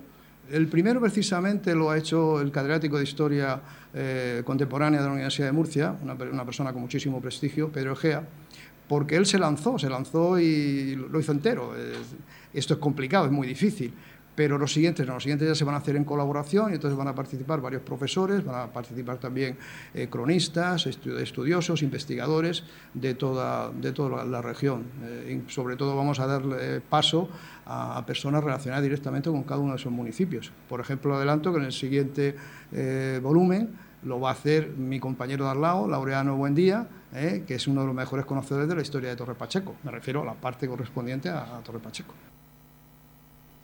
El 0.50 0.68
primero 0.68 1.00
precisamente 1.00 1.74
lo 1.74 1.90
ha 1.90 1.96
hecho 1.96 2.40
el 2.40 2.52
catedrático 2.52 2.98
de 2.98 3.04
Historia 3.04 3.60
eh, 3.94 4.42
Contemporánea 4.44 5.00
de 5.00 5.06
la 5.06 5.12
Universidad 5.12 5.46
de 5.46 5.52
Murcia, 5.52 5.96
una, 6.02 6.12
una, 6.12 6.44
persona 6.44 6.72
con 6.72 6.82
muchísimo 6.82 7.20
prestigio, 7.20 7.70
Pedro 7.72 7.94
Egea, 7.94 8.22
porque 8.86 9.16
él 9.16 9.24
se 9.26 9.38
lanzó, 9.38 9.78
se 9.78 9.88
lanzó 9.88 10.38
y 10.38 10.94
lo 10.94 11.18
hizo 11.18 11.32
entero. 11.32 11.72
Esto 12.52 12.74
es 12.74 12.80
complicado, 12.80 13.24
es 13.24 13.32
muy 13.32 13.46
difícil 13.48 13.92
pero 14.36 14.58
los 14.58 14.72
siguientes 14.72 15.06
los 15.06 15.22
siguientes 15.22 15.48
ya 15.48 15.54
se 15.54 15.64
van 15.64 15.74
a 15.74 15.78
hacer 15.78 15.96
en 15.96 16.04
colaboración 16.04 16.70
y 16.70 16.74
entonces 16.74 16.96
van 16.96 17.08
a 17.08 17.14
participar 17.14 17.60
varios 17.60 17.82
profesores, 17.82 18.44
van 18.44 18.68
a 18.68 18.72
participar 18.72 19.18
también 19.18 19.56
eh, 19.94 20.08
cronistas, 20.08 20.86
estudiosos, 20.86 21.82
investigadores 21.82 22.62
de 22.94 23.14
toda, 23.14 23.70
de 23.70 23.92
toda 23.92 24.24
la, 24.24 24.42
región. 24.42 24.84
Eh, 25.02 25.42
sobre 25.48 25.76
todo 25.76 25.96
vamos 25.96 26.20
a 26.20 26.26
darle 26.26 26.80
paso 26.80 27.28
a, 27.64 28.04
personas 28.06 28.44
relacionadas 28.44 28.82
directamente 28.82 29.30
con 29.30 29.42
cada 29.42 29.60
uno 29.60 29.72
de 29.72 29.78
esos 29.78 29.90
municipios. 29.90 30.52
Por 30.68 30.80
ejemplo, 30.80 31.16
adelanto 31.16 31.50
que 31.52 31.58
en 31.58 31.64
el 31.64 31.72
siguiente 31.72 32.36
eh, 32.72 33.18
volumen 33.22 33.70
lo 34.04 34.20
va 34.20 34.28
a 34.28 34.32
hacer 34.32 34.68
mi 34.68 35.00
compañero 35.00 35.46
de 35.46 35.50
al 35.52 35.62
lado, 35.62 35.88
Laureano 35.88 36.36
Buendía, 36.36 36.86
que 37.12 37.54
es 37.54 37.66
uno 37.66 37.80
de 37.80 37.86
los 37.86 37.96
mejores 37.96 38.26
conocedores 38.26 38.68
de 38.68 38.76
la 38.76 38.82
historia 38.82 39.08
de 39.08 39.16
Torre 39.16 39.34
Pacheco. 39.34 39.74
Me 39.82 39.90
refiero 39.90 40.20
a 40.20 40.24
la 40.26 40.34
parte 40.34 40.68
correspondiente 40.68 41.30
a 41.30 41.60
Torre 41.64 41.78
Pacheco. 41.78 42.14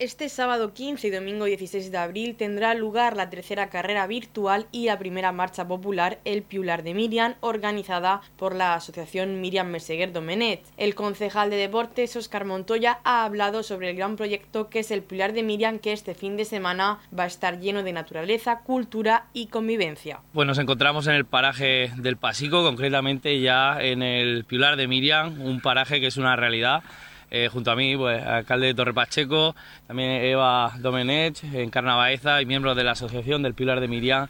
Este 0.00 0.30
sábado 0.30 0.72
15 0.72 1.08
y 1.08 1.10
domingo 1.10 1.44
16 1.44 1.92
de 1.92 1.98
abril 1.98 2.34
tendrá 2.34 2.72
lugar 2.72 3.18
la 3.18 3.28
tercera 3.28 3.68
carrera 3.68 4.06
virtual 4.06 4.66
y 4.72 4.86
la 4.86 4.98
primera 4.98 5.30
marcha 5.30 5.68
popular 5.68 6.20
El 6.24 6.42
Piular 6.42 6.82
de 6.82 6.94
Miriam, 6.94 7.34
organizada 7.40 8.22
por 8.38 8.54
la 8.54 8.72
Asociación 8.72 9.42
Miriam 9.42 9.68
Meseguer 9.68 10.10
Domenet. 10.10 10.62
El 10.78 10.94
concejal 10.94 11.50
de 11.50 11.56
deportes, 11.56 12.16
Oscar 12.16 12.46
Montoya, 12.46 13.00
ha 13.04 13.26
hablado 13.26 13.62
sobre 13.62 13.90
el 13.90 13.96
gran 13.96 14.16
proyecto 14.16 14.70
que 14.70 14.78
es 14.78 14.90
el 14.90 15.02
Piular 15.02 15.34
de 15.34 15.42
Miriam, 15.42 15.78
que 15.78 15.92
este 15.92 16.14
fin 16.14 16.38
de 16.38 16.46
semana 16.46 17.00
va 17.12 17.24
a 17.24 17.26
estar 17.26 17.60
lleno 17.60 17.82
de 17.82 17.92
naturaleza, 17.92 18.60
cultura 18.60 19.26
y 19.34 19.48
convivencia. 19.48 20.20
Pues 20.32 20.46
nos 20.46 20.56
encontramos 20.56 21.08
en 21.08 21.14
el 21.14 21.26
paraje 21.26 21.92
del 21.98 22.16
Pasico, 22.16 22.62
concretamente 22.62 23.38
ya 23.42 23.78
en 23.78 24.02
el 24.02 24.46
Piular 24.46 24.78
de 24.78 24.88
Miriam, 24.88 25.42
un 25.42 25.60
paraje 25.60 26.00
que 26.00 26.06
es 26.06 26.16
una 26.16 26.36
realidad 26.36 26.84
eh, 27.30 27.48
junto 27.50 27.70
a 27.70 27.76
mí, 27.76 27.96
pues, 27.96 28.24
alcalde 28.24 28.66
de 28.66 28.74
Torre 28.74 28.94
Pacheco, 28.94 29.54
también 29.86 30.10
Eva 30.10 30.72
Domenech, 30.78 31.42
Encarna 31.54 31.94
Baeza 31.94 32.42
y 32.42 32.46
miembros 32.46 32.76
de 32.76 32.84
la 32.84 32.92
Asociación 32.92 33.42
del 33.42 33.54
Pilar 33.54 33.80
de 33.80 33.88
Miriam, 33.88 34.28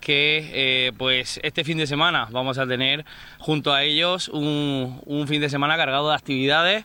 que 0.00 0.50
eh, 0.52 0.92
pues 0.96 1.38
este 1.42 1.62
fin 1.62 1.78
de 1.78 1.86
semana 1.86 2.26
vamos 2.30 2.58
a 2.58 2.66
tener 2.66 3.04
junto 3.38 3.72
a 3.72 3.82
ellos 3.82 4.28
un, 4.28 5.00
un 5.04 5.28
fin 5.28 5.40
de 5.40 5.50
semana 5.50 5.76
cargado 5.76 6.08
de 6.08 6.14
actividades 6.14 6.84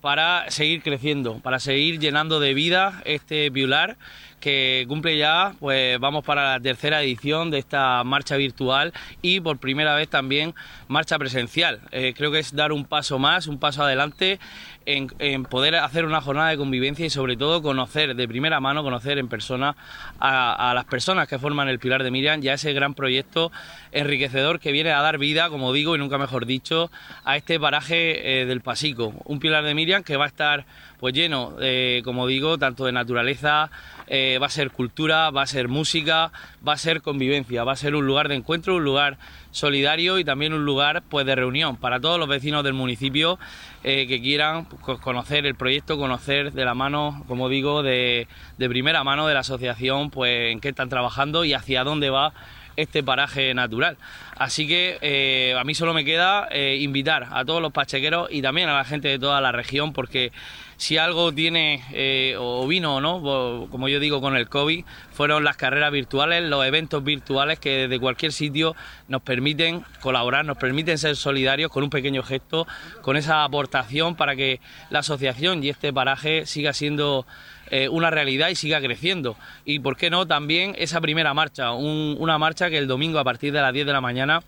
para 0.00 0.50
seguir 0.50 0.82
creciendo, 0.82 1.40
para 1.40 1.58
seguir 1.58 1.98
llenando 1.98 2.38
de 2.38 2.54
vida 2.54 3.02
este 3.04 3.50
Pilar 3.50 3.96
que 4.40 4.84
cumple 4.86 5.16
ya, 5.16 5.54
pues 5.58 5.98
vamos 5.98 6.24
para 6.24 6.52
la 6.52 6.60
tercera 6.60 7.02
edición 7.02 7.50
de 7.50 7.58
esta 7.58 8.04
marcha 8.04 8.36
virtual 8.36 8.92
y 9.22 9.40
por 9.40 9.58
primera 9.58 9.94
vez 9.94 10.08
también 10.08 10.54
marcha 10.88 11.18
presencial. 11.18 11.80
Eh, 11.90 12.14
creo 12.16 12.30
que 12.30 12.38
es 12.38 12.54
dar 12.54 12.72
un 12.72 12.84
paso 12.84 13.18
más, 13.18 13.46
un 13.46 13.58
paso 13.58 13.82
adelante 13.82 14.38
en, 14.86 15.44
poder 15.44 15.74
hacer 15.76 16.04
una 16.04 16.20
jornada 16.20 16.50
de 16.50 16.56
convivencia 16.56 17.04
y 17.04 17.10
sobre 17.10 17.36
todo 17.36 17.60
conocer 17.60 18.14
de 18.14 18.28
primera 18.28 18.60
mano, 18.60 18.82
conocer 18.82 19.18
en 19.18 19.28
persona 19.28 19.76
a, 20.20 20.72
las 20.74 20.84
personas 20.84 21.28
que 21.28 21.38
forman 21.38 21.68
el 21.68 21.78
Pilar 21.78 22.02
de 22.02 22.10
Miriam, 22.10 22.40
ya 22.40 22.54
ese 22.54 22.72
gran 22.72 22.94
proyecto 22.94 23.50
enriquecedor 23.92 24.60
que 24.60 24.72
viene 24.72 24.92
a 24.92 25.02
dar 25.02 25.18
vida, 25.18 25.50
como 25.50 25.72
digo 25.72 25.96
y 25.96 25.98
nunca 25.98 26.18
mejor 26.18 26.46
dicho, 26.46 26.90
a 27.24 27.36
este 27.36 27.58
paraje 27.58 28.42
eh, 28.42 28.46
del 28.46 28.60
Pasico. 28.60 29.12
Un 29.24 29.40
Pilar 29.40 29.64
de 29.64 29.74
Miriam 29.74 30.02
que 30.02 30.16
va 30.16 30.24
a 30.24 30.28
estar 30.28 30.64
pues 30.98 31.14
lleno, 31.14 31.56
como 32.04 32.26
digo, 32.26 32.58
tanto 32.58 32.84
de 32.84 32.92
naturaleza, 32.92 33.70
eh, 34.08 34.38
va 34.40 34.46
a 34.46 34.50
ser 34.50 34.70
cultura, 34.70 35.30
va 35.30 35.42
a 35.42 35.46
ser 35.46 35.66
música, 35.66 36.30
va 36.66 36.74
a 36.74 36.78
ser 36.78 37.02
convivencia, 37.02 37.64
va 37.64 37.72
a 37.72 37.76
ser 37.76 37.96
un 37.96 38.06
lugar 38.06 38.28
de 38.28 38.36
encuentro, 38.36 38.76
un 38.76 38.84
lugar 38.84 39.18
solidario 39.50 40.18
y 40.18 40.24
también 40.24 40.52
un 40.52 40.64
lugar 40.64 41.02
pues 41.08 41.26
de 41.26 41.34
reunión 41.34 41.76
para 41.76 41.98
todos 41.98 42.18
los 42.18 42.28
vecinos 42.28 42.62
del 42.62 42.74
municipio 42.74 43.38
eh, 43.82 44.06
que 44.06 44.20
quieran 44.20 44.66
pues, 44.66 45.00
conocer 45.00 45.44
el 45.44 45.56
proyecto, 45.56 45.98
conocer 45.98 46.52
de 46.52 46.64
la 46.64 46.74
mano, 46.74 47.24
como 47.26 47.48
digo, 47.48 47.82
de, 47.82 48.28
primera 48.56 49.02
mano 49.02 49.26
de 49.26 49.34
la 49.34 49.40
asociación, 49.40 50.10
pues 50.10 50.52
en 50.52 50.60
qué 50.60 50.68
están 50.68 50.88
trabajando 50.88 51.44
y 51.44 51.52
hacia 51.52 51.82
dónde 51.82 52.10
va 52.10 52.32
este 52.76 53.02
paraje 53.02 53.54
natural. 53.54 53.96
Así 54.36 54.68
que 54.68 54.98
eh, 55.00 55.56
a 55.58 55.64
mí 55.64 55.74
solo 55.74 55.94
me 55.94 56.04
queda 56.04 56.48
invitar 56.54 57.26
a 57.32 57.44
todos 57.44 57.62
los 57.62 57.72
pachequeros 57.72 58.28
y 58.30 58.42
también 58.42 58.68
a 58.68 58.76
la 58.76 58.84
gente 58.84 59.08
de 59.08 59.18
toda 59.18 59.40
la 59.40 59.50
región 59.50 59.92
porque 59.94 60.30
si 60.76 60.98
algo 60.98 61.32
tiene 61.32 61.82
eh, 61.92 62.36
o 62.38 62.66
vino 62.66 62.96
o 62.96 63.00
no, 63.00 63.68
como 63.70 63.88
yo 63.88 64.00
digo 64.00 64.20
con 64.20 64.36
el 64.36 64.48
COVID, 64.48 64.84
fueron 65.12 65.44
las 65.44 65.56
carreras 65.56 65.92
virtuales, 65.92 66.44
los 66.44 66.64
eventos 66.66 67.02
virtuales 67.02 67.58
que 67.58 67.88
desde 67.88 67.98
cualquier 67.98 68.32
sitio 68.32 68.76
nos 69.08 69.22
permiten 69.22 69.82
colaborar, 70.00 70.44
nos 70.44 70.58
permiten 70.58 70.98
ser 70.98 71.16
solidarios 71.16 71.70
con 71.70 71.82
un 71.82 71.90
pequeño 71.90 72.22
gesto, 72.22 72.66
con 73.02 73.16
esa 73.16 73.44
aportación 73.44 74.16
para 74.16 74.36
que 74.36 74.60
la 74.90 75.00
asociación 75.00 75.62
y 75.64 75.70
este 75.70 75.92
paraje 75.92 76.46
siga 76.46 76.72
siendo 76.72 77.26
eh, 77.70 77.88
una 77.88 78.10
realidad 78.10 78.48
y 78.48 78.54
siga 78.54 78.80
creciendo. 78.80 79.36
Y 79.64 79.78
por 79.80 79.96
qué 79.96 80.10
no 80.10 80.26
también 80.26 80.74
esa 80.78 81.00
primera 81.00 81.34
marcha, 81.34 81.72
una 81.72 82.38
marcha 82.38 82.70
que 82.70 82.78
el 82.78 82.86
domingo 82.86 83.18
a 83.18 83.24
partir 83.24 83.52
de 83.52 83.60
las 83.60 83.72
10 83.72 83.86
de 83.86 83.92
la 83.92 84.00
mañana 84.00 84.42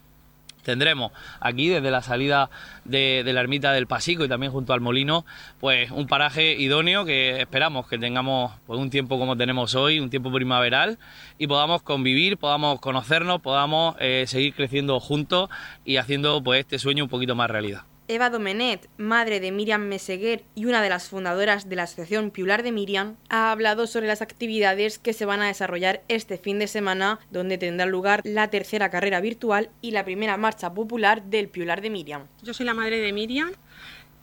tendremos 0.68 1.12
aquí 1.40 1.70
desde 1.70 1.90
la 1.90 2.02
salida 2.02 2.50
de, 2.84 3.22
la 3.25 3.40
ermita 3.40 3.72
del 3.72 3.87
Pasico 3.87 4.22
y 4.22 4.28
también 4.28 4.52
junto 4.52 4.75
al 4.75 4.82
molino, 4.82 5.25
pues 5.60 5.90
un 5.90 6.06
paraje 6.06 6.56
idóneo 6.60 7.06
que 7.06 7.40
esperamos 7.40 7.88
que 7.88 7.96
tengamos 7.96 8.52
pues, 8.66 8.78
un 8.78 8.90
tiempo 8.90 9.18
como 9.18 9.34
tenemos 9.34 9.75
hoy, 9.75 9.98
un 9.98 10.10
tiempo 10.10 10.30
primaveral 10.30 10.98
y 11.38 11.46
podamos 11.46 11.80
convivir, 11.80 12.37
podamos 12.37 12.80
conocernos, 12.80 13.40
podamos 13.40 13.96
eh, 13.98 14.25
seguir 14.26 14.52
creciendo 14.52 15.00
juntos 15.00 15.48
y 15.87 15.96
haciendo 15.96 16.42
pues 16.42 16.60
este 16.60 16.78
sueño 16.78 17.04
un 17.04 17.10
poquito 17.10 17.34
más 17.34 17.48
realidad. 17.48 17.84
Eva 18.09 18.31
Domenet, 18.31 18.88
madre 18.97 19.38
de 19.38 19.53
Miriam 19.53 19.83
Meseguer 19.83 20.43
y 20.55 20.65
una 20.65 20.81
de 20.81 20.88
las 20.88 21.11
fundadoras 21.11 21.69
de 21.69 21.77
la 21.77 21.83
Asociación 21.83 22.31
Piular 22.31 22.62
de 22.62 22.73
Miriam, 22.73 23.17
ha 23.29 23.53
hablado 23.53 23.87
sobre 23.87 24.07
las 24.07 24.23
actividades 24.23 24.99
que 24.99 25.12
se 25.12 25.27
van 25.27 25.43
a 25.43 25.49
desarrollar 25.49 26.03
este 26.09 26.38
fin 26.38 26.59
de 26.59 26.69
semana, 26.69 27.21
donde 27.31 27.59
tendrá 27.59 27.85
lugar 27.85 28.23
la 28.25 28.49
tercera 28.49 28.88
carrera 28.88 29.21
virtual 29.21 29.69
y 29.83 29.91
la 29.91 30.07
primera 30.07 30.38
marcha 30.38 30.73
popular 30.73 31.23
del 31.25 31.49
Piular 31.49 31.83
de 31.83 31.91
Miriam. 31.91 32.27
Yo 32.43 32.55
soy 32.55 32.65
la 32.65 32.73
madre 32.73 32.99
de 32.99 33.12
Miriam 33.12 33.53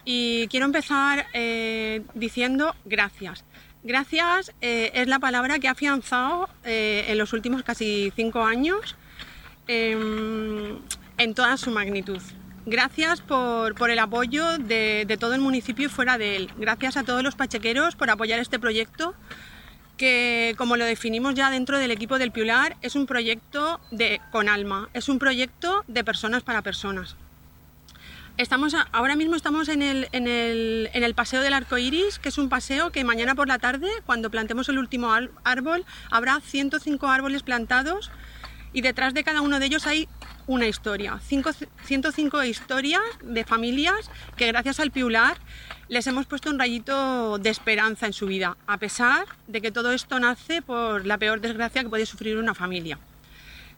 y 0.03 0.47
quiero 0.47 0.65
empezar 0.65 1.27
eh, 1.33 2.01
diciendo 2.15 2.73
gracias. 2.85 3.45
Gracias 3.83 4.51
eh, 4.61 4.91
es 4.95 5.07
la 5.07 5.19
palabra 5.19 5.59
que 5.59 5.67
ha 5.67 5.71
afianzado 5.71 6.49
eh, 6.63 7.05
en 7.07 7.19
los 7.19 7.33
últimos 7.33 7.61
casi 7.61 8.11
cinco 8.15 8.41
años 8.41 8.95
em, 9.67 10.79
en 11.19 11.33
toda 11.35 11.55
su 11.57 11.69
magnitud. 11.69 12.19
Gracias 12.67 13.21
por, 13.21 13.91
el 13.91 13.99
apoyo 13.99 14.57
de, 14.57 15.17
todo 15.19 15.35
el 15.35 15.41
municipio 15.41 15.85
y 15.85 15.89
fuera 15.89 16.17
de 16.17 16.35
él. 16.35 16.51
Gracias 16.57 16.97
a 16.97 17.03
todos 17.03 17.21
los 17.21 17.35
pachequeros 17.35 17.95
por 17.95 18.09
apoyar 18.09 18.39
este 18.39 18.57
proyecto 18.57 19.13
que, 19.97 20.55
como 20.57 20.75
lo 20.75 20.83
definimos 20.83 21.35
ya 21.35 21.51
dentro 21.51 21.77
del 21.77 21.91
equipo 21.91 22.17
del 22.17 22.31
Piular, 22.31 22.75
es 22.81 22.95
un 22.95 23.05
proyecto 23.05 23.79
de, 23.91 24.19
con 24.31 24.49
alma, 24.49 24.89
es 24.93 25.09
un 25.09 25.19
proyecto 25.19 25.83
de 25.87 26.03
personas 26.03 26.41
para 26.41 26.63
personas. 26.63 27.15
Estamos 28.37 28.75
ahora 28.91 29.15
mismo 29.15 29.35
estamos 29.35 29.69
en 29.69 29.81
el, 29.81 30.09
en, 30.11 30.27
el, 30.27 30.89
en 30.91 31.03
el, 31.03 31.13
Paseo 31.13 31.41
del 31.41 31.53
Arco 31.53 31.77
Iris, 31.77 32.17
que 32.17 32.29
es 32.29 32.37
un 32.37 32.49
paseo 32.49 32.91
que 32.91 33.03
mañana 33.03 33.35
por 33.35 33.47
la 33.47 33.59
tarde, 33.59 33.87
cuando 34.07 34.31
plantemos 34.31 34.67
el 34.69 34.79
último 34.79 35.13
árbol, 35.43 35.85
habrá 36.09 36.41
105 36.41 37.07
árboles 37.07 37.43
plantados 37.43 38.11
y 38.75 38.81
detrás 38.81 39.13
de 39.13 39.23
cada 39.23 39.39
uno 39.39 39.59
de 39.59 39.67
ellos 39.67 39.87
hay 39.87 40.09
una 40.47 40.67
historia, 40.67 41.19
105 41.19 42.43
historias 42.43 43.01
de 43.23 43.43
familias 43.43 44.09
que 44.37 44.47
gracias 44.47 44.79
al 44.79 44.91
Piular 44.91 45.37
les 45.87 46.07
hemos 46.07 46.25
puesto 46.25 46.49
un 46.49 46.59
rayito 46.59 47.37
de 47.37 47.49
esperanza 47.49 48.05
en 48.05 48.13
su 48.13 48.27
vida, 48.27 48.57
a 48.67 48.77
pesar 48.77 49.25
de 49.47 49.61
que 49.61 49.71
todo 49.71 49.91
esto 49.91 50.19
nace 50.19 50.61
por 50.61 51.05
la 51.05 51.17
peor 51.17 51.41
desgracia 51.41 51.83
que 51.83 51.89
puede 51.89 52.05
sufrir 52.05 52.37
una 52.37 52.53
familia. 52.53 52.99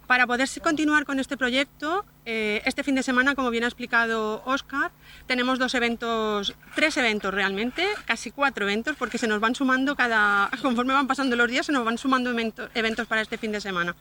Para 0.08 0.26
poder 0.26 0.48
continuar 0.64 1.06
con 1.06 1.20
este 1.20 1.36
proyecto, 1.36 2.06
eh, 2.26 2.62
este 2.66 2.82
fin 2.82 2.96
de 2.96 3.04
semana, 3.04 3.36
como 3.36 3.50
bien 3.50 3.66
ha 3.66 3.68
explicado 3.68 4.42
Oscar, 4.46 4.92
tenemos 5.26 5.60
dos 5.60 5.76
eventos, 5.76 6.56
tres 6.76 6.96
eventos 6.96 7.34
realmente, 7.34 7.86
casi 8.06 8.32
cuatro 8.32 8.64
eventos, 8.64 8.96
porque 8.96 9.18
se 9.18 9.28
nos 9.28 9.42
van 9.42 9.54
sumando 9.54 9.98
cada, 9.98 10.50
conforme 10.62 10.94
van 10.94 11.08
pasando 11.08 11.36
los 11.36 11.50
días, 11.50 11.66
se 11.66 11.74
nos 11.74 11.84
van 11.84 11.98
sumando 11.98 12.32
eventos 12.74 13.06
para 13.08 13.20
este 13.20 13.38
fin 13.38 13.52
de 13.52 13.60
semana. 13.60 13.98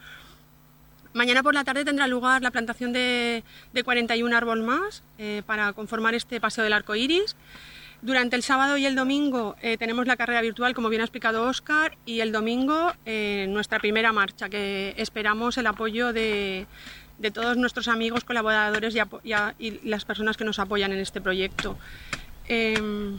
Mañana 1.17 1.43
por 1.43 1.55
la 1.55 1.65
tarde 1.65 1.83
tendrá 1.83 2.07
lugar 2.07 2.43
la 2.43 2.51
plantación 2.51 2.93
de, 2.93 3.43
41 3.83 4.37
árboles 4.37 4.63
más 4.63 5.03
eh, 5.17 5.43
para 5.47 5.73
conformar 5.73 6.15
este 6.15 6.43
paseo 6.43 6.63
del 6.63 6.75
arco 6.75 6.95
iris. 6.95 7.37
Durante 8.03 8.37
el 8.37 8.43
sábado 8.43 8.77
y 8.77 8.85
el 8.85 8.95
domingo 8.95 9.57
eh, 9.63 9.79
tenemos 9.79 10.07
la 10.07 10.17
carrera 10.17 10.43
virtual, 10.43 10.75
como 10.75 10.91
bien 10.91 11.01
ha 11.01 11.05
explicado 11.05 11.45
Oscar, 11.45 11.97
y 12.05 12.21
el 12.21 12.33
domingo 12.33 12.93
eh, 13.07 13.47
nuestra 13.49 13.79
primera 13.79 14.13
marcha, 14.13 14.51
que 14.51 14.93
esperamos 14.99 15.57
el 15.57 15.67
apoyo 15.69 16.13
de, 16.13 16.67
todos 17.33 17.57
nuestros 17.57 17.89
amigos, 17.89 18.23
colaboradores 18.23 18.95
y, 19.25 19.71
las 19.89 20.05
personas 20.05 20.37
que 20.37 20.45
nos 20.45 20.59
apoyan 20.59 20.93
en 20.93 20.99
este 20.99 21.23
proyecto. 21.23 21.79
Em, 22.47 23.19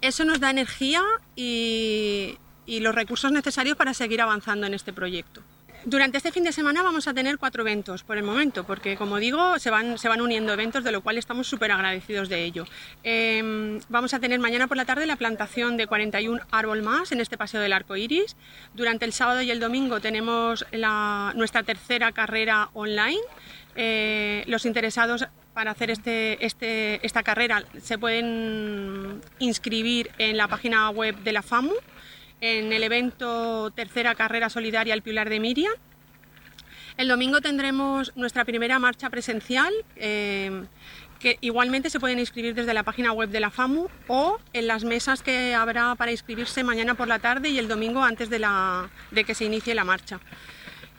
eso 0.00 0.24
nos 0.24 0.38
da 0.38 0.48
energía 0.48 1.02
y 1.34 2.38
los 2.68 2.94
recursos 2.94 3.32
necesarios 3.32 3.76
para 3.76 3.94
seguir 3.94 4.22
avanzando 4.22 4.68
en 4.68 4.74
este 4.74 4.92
proyecto. 4.92 5.42
Durante 5.86 6.16
este 6.16 6.32
fin 6.32 6.44
de 6.44 6.52
semana 6.52 6.82
vamos 6.82 7.06
a 7.08 7.12
tener 7.12 7.36
cuatro 7.36 7.60
eventos 7.60 8.04
por 8.04 8.16
el 8.16 8.22
momento, 8.22 8.64
porque 8.64 8.96
como 8.96 9.18
digo, 9.18 9.58
se 9.58 9.68
van, 9.68 9.98
se 9.98 10.08
van 10.08 10.22
uniendo 10.22 10.50
eventos, 10.54 10.82
de 10.82 10.90
lo 10.90 11.02
cual 11.02 11.18
estamos 11.18 11.46
súper 11.46 11.72
agradecidos 11.72 12.30
de 12.30 12.42
ello. 12.42 12.64
Em, 13.02 13.80
vamos 13.90 14.14
a 14.14 14.18
tener 14.18 14.40
mañana 14.40 14.66
por 14.66 14.78
la 14.78 14.86
tarde 14.86 15.04
la 15.04 15.16
plantación 15.16 15.76
de 15.76 15.86
41 15.86 16.40
árboles 16.50 16.82
más 16.82 17.12
en 17.12 17.20
este 17.20 17.36
paseo 17.36 17.60
del 17.60 17.74
arco 17.74 17.96
iris. 17.96 18.34
Durante 18.72 19.04
el 19.04 19.12
sábado 19.12 19.42
y 19.42 19.50
el 19.50 19.60
domingo 19.60 20.00
tenemos 20.00 20.64
nuestra 21.34 21.62
tercera 21.64 22.12
carrera 22.12 22.70
online. 22.72 23.20
Eh, 23.76 24.42
los 24.46 24.64
interesados 24.64 25.26
para 25.52 25.72
hacer 25.72 25.90
este, 25.90 26.44
este, 26.46 27.04
esta 27.04 27.22
carrera 27.22 27.62
se 27.82 27.98
pueden 27.98 29.20
inscribir 29.38 30.10
en 30.16 30.38
la 30.38 30.48
página 30.48 30.88
web 30.90 31.16
de 31.18 31.32
la 31.32 31.42
FAMU 31.42 31.74
en 32.40 32.72
el 32.72 32.82
evento 32.82 33.70
Tercera 33.70 34.14
Carrera 34.14 34.50
Solidaria 34.50 34.94
El 34.94 35.02
Pilar 35.02 35.28
de 35.28 35.40
Miriam. 35.40 35.72
El 36.96 37.08
domingo 37.08 37.40
tendremos 37.40 38.12
nuestra 38.14 38.44
primera 38.44 38.78
marcha 38.78 39.10
presencial, 39.10 39.72
eh, 39.96 40.64
que 41.18 41.38
igualmente 41.40 41.90
se 41.90 41.98
pueden 41.98 42.18
inscribir 42.18 42.54
desde 42.54 42.74
la 42.74 42.82
página 42.82 43.12
web 43.12 43.30
de 43.30 43.40
la 43.40 43.50
FAMU 43.50 43.88
o 44.08 44.38
en 44.52 44.66
las 44.66 44.84
mesas 44.84 45.22
que 45.22 45.54
habrá 45.54 45.94
para 45.94 46.12
inscribirse 46.12 46.62
mañana 46.62 46.94
por 46.94 47.08
la 47.08 47.18
tarde 47.18 47.48
y 47.48 47.58
el 47.58 47.66
domingo 47.66 48.02
antes 48.02 48.30
de, 48.30 48.46
de 49.10 49.24
que 49.24 49.34
se 49.34 49.44
inicie 49.44 49.74
la 49.74 49.84
marcha. 49.84 50.20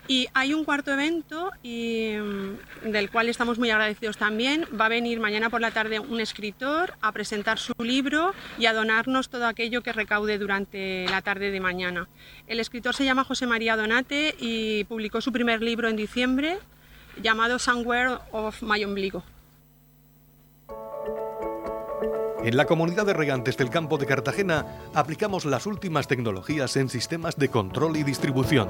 Y 0.08 0.28
hay 0.34 0.54
un 0.54 0.65
cuarto 0.65 0.94
evento 0.94 1.52
mm, 1.63 2.89
del 2.91 3.10
cual 3.10 3.28
estamos 3.28 3.58
muy 3.58 3.72
agradecidos 3.72 4.18
también. 4.18 4.68
Va 4.80 4.86
a 4.86 4.89
venir 4.89 5.20
mañana 5.20 5.50
por 5.50 5.62
la 5.62 5.72
tarde 5.72 6.00
un 6.00 6.20
escritor 6.20 6.94
a 7.02 7.12
presentar 7.12 7.58
su 7.58 7.74
libro 7.80 8.34
y 8.60 8.68
a 8.68 8.74
donarnos 8.74 9.30
todo 9.30 9.48
aquello 9.48 9.82
que 9.82 9.94
recaude 9.94 10.38
durante 10.38 11.08
la 11.10 11.22
tarde 11.22 11.50
de 11.50 11.60
mañana. 11.60 12.08
El 12.48 12.60
escritor 12.60 12.96
se 12.96 13.04
llama 13.04 13.24
José 13.24 13.48
María 13.48 13.76
Donate 13.76 14.36
y 14.39 14.84
publicó 14.84 15.22
su 15.22 15.32
primer 15.32 15.63
libro 15.63 15.89
en 15.89 15.96
diciembre 15.96 16.60
llamado 17.22 17.58
Somewhere 17.58 18.18
of 18.32 18.62
My 18.62 18.84
Ombligo. 18.84 19.24
En 22.44 22.58
la 22.58 22.65
comunidad 22.65 23.08
de 23.08 23.13
regantes 23.13 23.58
del 23.58 23.72
campo 23.72 23.98
de 23.98 24.06
Cartagena 24.06 24.68
aplicamos 24.94 25.46
las 25.46 25.65
últimas 25.65 26.08
tecnologías 26.08 26.76
en 26.78 26.89
sistemas 26.89 27.38
de 27.38 27.50
control 27.50 27.98
y 27.98 28.04
distribución 28.04 28.70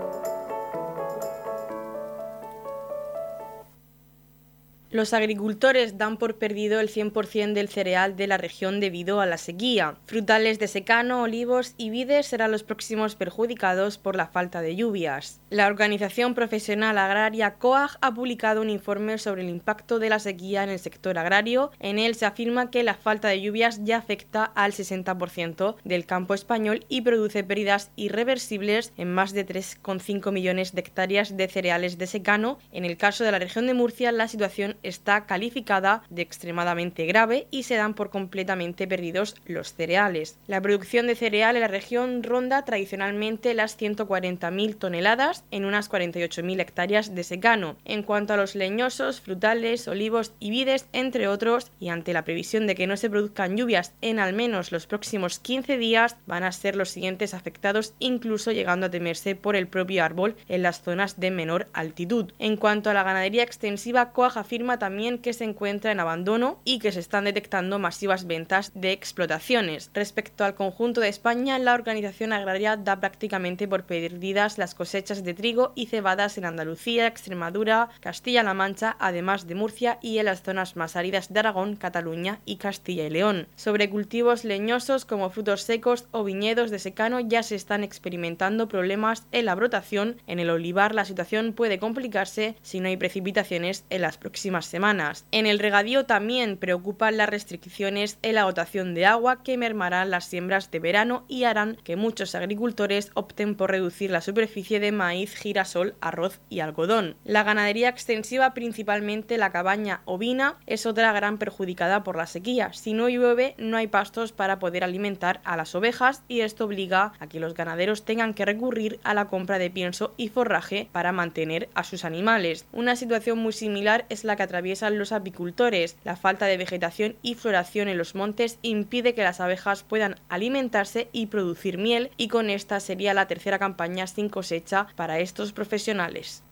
Los 4.91 5.13
agricultores 5.13 5.97
dan 5.97 6.17
por 6.17 6.35
perdido 6.35 6.81
el 6.81 6.89
100% 6.89 7.53
del 7.53 7.69
cereal 7.69 8.17
de 8.17 8.27
la 8.27 8.35
región 8.35 8.81
debido 8.81 9.21
a 9.21 9.25
la 9.25 9.37
sequía. 9.37 9.95
Frutales 10.05 10.59
de 10.59 10.67
secano, 10.67 11.21
olivos 11.21 11.75
y 11.77 11.89
vides 11.89 12.27
serán 12.27 12.51
los 12.51 12.63
próximos 12.63 13.15
perjudicados 13.15 13.97
por 13.97 14.17
la 14.17 14.27
falta 14.27 14.61
de 14.61 14.75
lluvias. 14.75 15.39
La 15.49 15.67
organización 15.67 16.35
profesional 16.35 16.97
agraria 16.97 17.53
COAG 17.53 17.99
ha 18.01 18.13
publicado 18.13 18.59
un 18.59 18.69
informe 18.69 19.17
sobre 19.17 19.43
el 19.43 19.49
impacto 19.49 19.97
de 19.97 20.09
la 20.09 20.19
sequía 20.19 20.65
en 20.65 20.69
el 20.69 20.79
sector 20.79 21.17
agrario. 21.17 21.71
En 21.79 21.97
él 21.97 22.15
se 22.15 22.25
afirma 22.25 22.69
que 22.69 22.83
la 22.83 22.95
falta 22.95 23.29
de 23.29 23.41
lluvias 23.41 23.79
ya 23.85 23.95
afecta 23.95 24.43
al 24.43 24.73
60% 24.73 25.77
del 25.85 26.05
campo 26.05 26.33
español 26.33 26.85
y 26.89 26.99
produce 26.99 27.45
pérdidas 27.45 27.91
irreversibles 27.95 28.91
en 28.97 29.13
más 29.13 29.31
de 29.31 29.47
3,5 29.47 30.33
millones 30.33 30.75
de 30.75 30.81
hectáreas 30.81 31.37
de 31.37 31.47
cereales 31.47 31.97
de 31.97 32.07
secano. 32.07 32.59
En 32.73 32.83
el 32.83 32.97
caso 32.97 33.23
de 33.23 33.31
la 33.31 33.39
región 33.39 33.67
de 33.67 33.73
Murcia, 33.73 34.11
la 34.11 34.27
situación 34.27 34.75
está 34.83 35.25
calificada 35.25 36.03
de 36.09 36.21
extremadamente 36.21 37.05
grave 37.05 37.47
y 37.51 37.63
se 37.63 37.75
dan 37.75 37.93
por 37.93 38.09
completamente 38.09 38.87
perdidos 38.87 39.35
los 39.45 39.73
cereales. 39.73 40.37
La 40.47 40.61
producción 40.61 41.07
de 41.07 41.15
cereal 41.15 41.55
en 41.55 41.61
la 41.61 41.67
región 41.67 42.23
ronda 42.23 42.63
tradicionalmente 42.65 43.53
las 43.53 43.79
140.000 43.79 44.77
toneladas 44.77 45.43
en 45.51 45.65
unas 45.65 45.89
48.000 45.89 46.59
hectáreas 46.59 47.15
de 47.15 47.23
secano. 47.23 47.75
En 47.85 48.03
cuanto 48.03 48.33
a 48.33 48.37
los 48.37 48.55
leñosos, 48.55 49.21
frutales, 49.21 49.87
olivos 49.87 50.33
y 50.39 50.49
vides, 50.49 50.87
entre 50.93 51.27
otros, 51.27 51.71
y 51.79 51.89
ante 51.89 52.13
la 52.13 52.23
previsión 52.23 52.67
de 52.67 52.75
que 52.75 52.87
no 52.87 52.97
se 52.97 53.09
produzcan 53.09 53.57
lluvias 53.57 53.93
en 54.01 54.19
al 54.19 54.33
menos 54.33 54.71
los 54.71 54.87
próximos 54.87 55.39
15 55.39 55.77
días, 55.77 56.17
van 56.25 56.43
a 56.43 56.51
ser 56.51 56.75
los 56.75 56.89
siguientes 56.89 57.33
afectados, 57.33 57.93
incluso 57.99 58.51
llegando 58.51 58.87
a 58.87 58.91
temerse 58.91 59.35
por 59.35 59.55
el 59.55 59.67
propio 59.67 60.03
árbol 60.03 60.35
en 60.47 60.63
las 60.63 60.81
zonas 60.81 61.19
de 61.19 61.31
menor 61.31 61.67
altitud. 61.73 62.31
En 62.39 62.57
cuanto 62.57 62.89
a 62.89 62.93
la 62.93 63.03
ganadería 63.03 63.43
extensiva, 63.43 64.11
Coag 64.11 64.37
afirma 64.37 64.70
también 64.79 65.17
que 65.17 65.33
se 65.33 65.43
encuentra 65.43 65.91
en 65.91 65.99
abandono 65.99 66.59
y 66.63 66.79
que 66.79 66.91
se 66.91 66.99
están 66.99 67.25
detectando 67.25 67.79
masivas 67.79 68.27
ventas 68.27 68.71
de 68.73 68.91
explotaciones. 68.91 69.91
Respecto 69.93 70.43
al 70.43 70.55
conjunto 70.55 71.01
de 71.01 71.09
España, 71.09 71.57
la 71.59 71.73
organización 71.73 72.33
agraria 72.33 72.77
da 72.77 72.99
prácticamente 72.99 73.67
por 73.67 73.83
perdidas 73.83 74.57
las 74.57 74.75
cosechas 74.75 75.23
de 75.23 75.33
trigo 75.33 75.73
y 75.75 75.87
cebadas 75.87 76.37
en 76.37 76.45
Andalucía, 76.45 77.07
Extremadura, 77.07 77.89
Castilla-La 77.99 78.53
Mancha, 78.53 78.95
además 78.99 79.47
de 79.47 79.55
Murcia 79.55 79.99
y 80.01 80.17
en 80.17 80.25
las 80.25 80.41
zonas 80.41 80.75
más 80.75 80.95
áridas 80.95 81.33
de 81.33 81.39
Aragón, 81.39 81.75
Cataluña 81.75 82.39
y 82.45 82.57
Castilla 82.57 83.05
y 83.05 83.09
León. 83.09 83.47
Sobre 83.55 83.89
cultivos 83.89 84.43
leñosos 84.43 85.05
como 85.05 85.29
frutos 85.29 85.63
secos 85.63 86.05
o 86.11 86.23
viñedos 86.23 86.71
de 86.71 86.79
secano 86.79 87.19
ya 87.19 87.43
se 87.43 87.55
están 87.55 87.83
experimentando 87.83 88.67
problemas 88.67 89.25
en 89.31 89.45
la 89.45 89.55
brotación. 89.55 90.17
En 90.27 90.39
el 90.39 90.49
olivar 90.49 90.95
la 90.95 91.05
situación 91.05 91.53
puede 91.53 91.79
complicarse 91.79 92.55
si 92.61 92.79
no 92.79 92.87
hay 92.87 92.97
precipitaciones 92.97 93.85
en 93.89 94.01
las 94.01 94.17
próximas 94.17 94.60
semanas. 94.65 95.25
En 95.31 95.45
el 95.45 95.59
regadío 95.59 96.05
también 96.05 96.57
preocupan 96.57 97.17
las 97.17 97.29
restricciones 97.29 98.17
en 98.21 98.35
la 98.35 98.43
dotación 98.43 98.93
de 98.93 99.05
agua 99.05 99.43
que 99.43 99.57
mermarán 99.57 100.11
las 100.11 100.25
siembras 100.25 100.71
de 100.71 100.79
verano 100.79 101.25
y 101.27 101.43
harán 101.43 101.77
que 101.83 101.95
muchos 101.95 102.35
agricultores 102.35 103.11
opten 103.13 103.55
por 103.55 103.71
reducir 103.71 104.11
la 104.11 104.21
superficie 104.21 104.79
de 104.79 104.91
maíz, 104.91 105.35
girasol, 105.35 105.95
arroz 106.01 106.39
y 106.49 106.59
algodón. 106.59 107.15
La 107.23 107.43
ganadería 107.43 107.89
extensiva, 107.89 108.53
principalmente 108.53 109.37
la 109.37 109.51
cabaña 109.51 110.01
ovina, 110.05 110.57
es 110.67 110.85
otra 110.85 111.11
gran 111.13 111.37
perjudicada 111.37 112.03
por 112.03 112.15
la 112.15 112.27
sequía. 112.27 112.73
Si 112.73 112.93
no 112.93 113.09
llueve, 113.09 113.55
no 113.57 113.77
hay 113.77 113.87
pastos 113.87 114.31
para 114.31 114.59
poder 114.59 114.83
alimentar 114.83 115.41
a 115.43 115.57
las 115.57 115.75
ovejas 115.75 116.23
y 116.27 116.41
esto 116.41 116.65
obliga 116.65 117.13
a 117.19 117.27
que 117.27 117.39
los 117.39 117.53
ganaderos 117.53 118.05
tengan 118.05 118.33
que 118.33 118.45
recurrir 118.45 118.99
a 119.03 119.13
la 119.13 119.25
compra 119.25 119.59
de 119.59 119.69
pienso 119.69 120.13
y 120.17 120.29
forraje 120.29 120.89
para 120.91 121.11
mantener 121.11 121.69
a 121.73 121.83
sus 121.83 122.05
animales. 122.05 122.65
Una 122.71 122.95
situación 122.95 123.39
muy 123.39 123.53
similar 123.53 124.05
es 124.09 124.23
la 124.23 124.35
que 124.35 124.43
atraviesan 124.51 124.99
los 124.99 125.13
apicultores. 125.13 125.95
La 126.03 126.17
falta 126.17 126.45
de 126.45 126.57
vegetación 126.57 127.15
y 127.21 127.35
floración 127.35 127.87
en 127.87 127.97
los 127.97 128.15
montes 128.15 128.59
impide 128.61 129.15
que 129.15 129.23
las 129.23 129.39
abejas 129.39 129.83
puedan 129.83 130.17
alimentarse 130.27 131.07
y 131.13 131.27
producir 131.27 131.77
miel 131.77 132.11
y 132.17 132.27
con 132.27 132.49
esta 132.49 132.81
sería 132.81 133.13
la 133.13 133.27
tercera 133.27 133.59
campaña 133.59 134.07
sin 134.07 134.27
cosecha 134.27 134.87
para 134.97 135.19
estos 135.19 135.53
profesionales. 135.53 136.43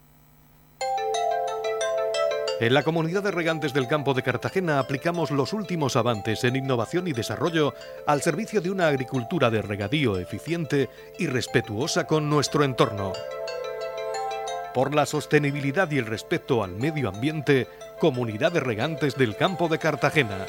En 2.62 2.74
la 2.74 2.84
comunidad 2.84 3.24
de 3.24 3.32
regantes 3.32 3.74
del 3.74 3.88
campo 3.88 4.14
de 4.14 4.24
Cartagena 4.24 4.80
aplicamos 4.80 5.32
los 5.32 5.54
últimos 5.54 5.96
avances 5.96 6.44
en 6.44 6.56
innovación 6.56 7.08
y 7.08 7.14
desarrollo 7.14 7.74
al 8.06 8.22
servicio 8.22 8.62
de 8.62 8.70
una 8.70 8.88
agricultura 8.88 9.50
de 9.50 9.62
regadío 9.62 10.18
eficiente 10.18 10.90
y 11.18 11.28
respetuosa 11.28 12.06
con 12.06 12.30
nuestro 12.30 12.64
entorno. 12.64 13.14
Por 14.74 14.94
la 14.94 15.06
sostenibilidad 15.06 15.90
y 15.90 15.98
el 15.98 16.06
respeto 16.06 16.64
al 16.64 16.72
medio 16.72 17.10
ambiente, 17.10 17.68
Comunidad 18.00 18.54
de 18.54 18.62
Regantes 18.62 19.16
del 19.16 19.36
Campo 19.36 19.68
de 19.68 19.78
Cartagena. 19.78 20.46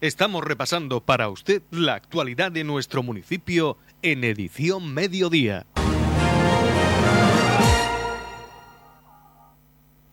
Estamos 0.00 0.44
repasando 0.44 1.00
para 1.00 1.28
usted 1.28 1.62
la 1.70 1.94
actualidad 1.94 2.50
de 2.50 2.64
nuestro 2.64 3.04
municipio 3.04 3.76
en 4.02 4.24
edición 4.24 4.92
mediodía. 4.92 5.64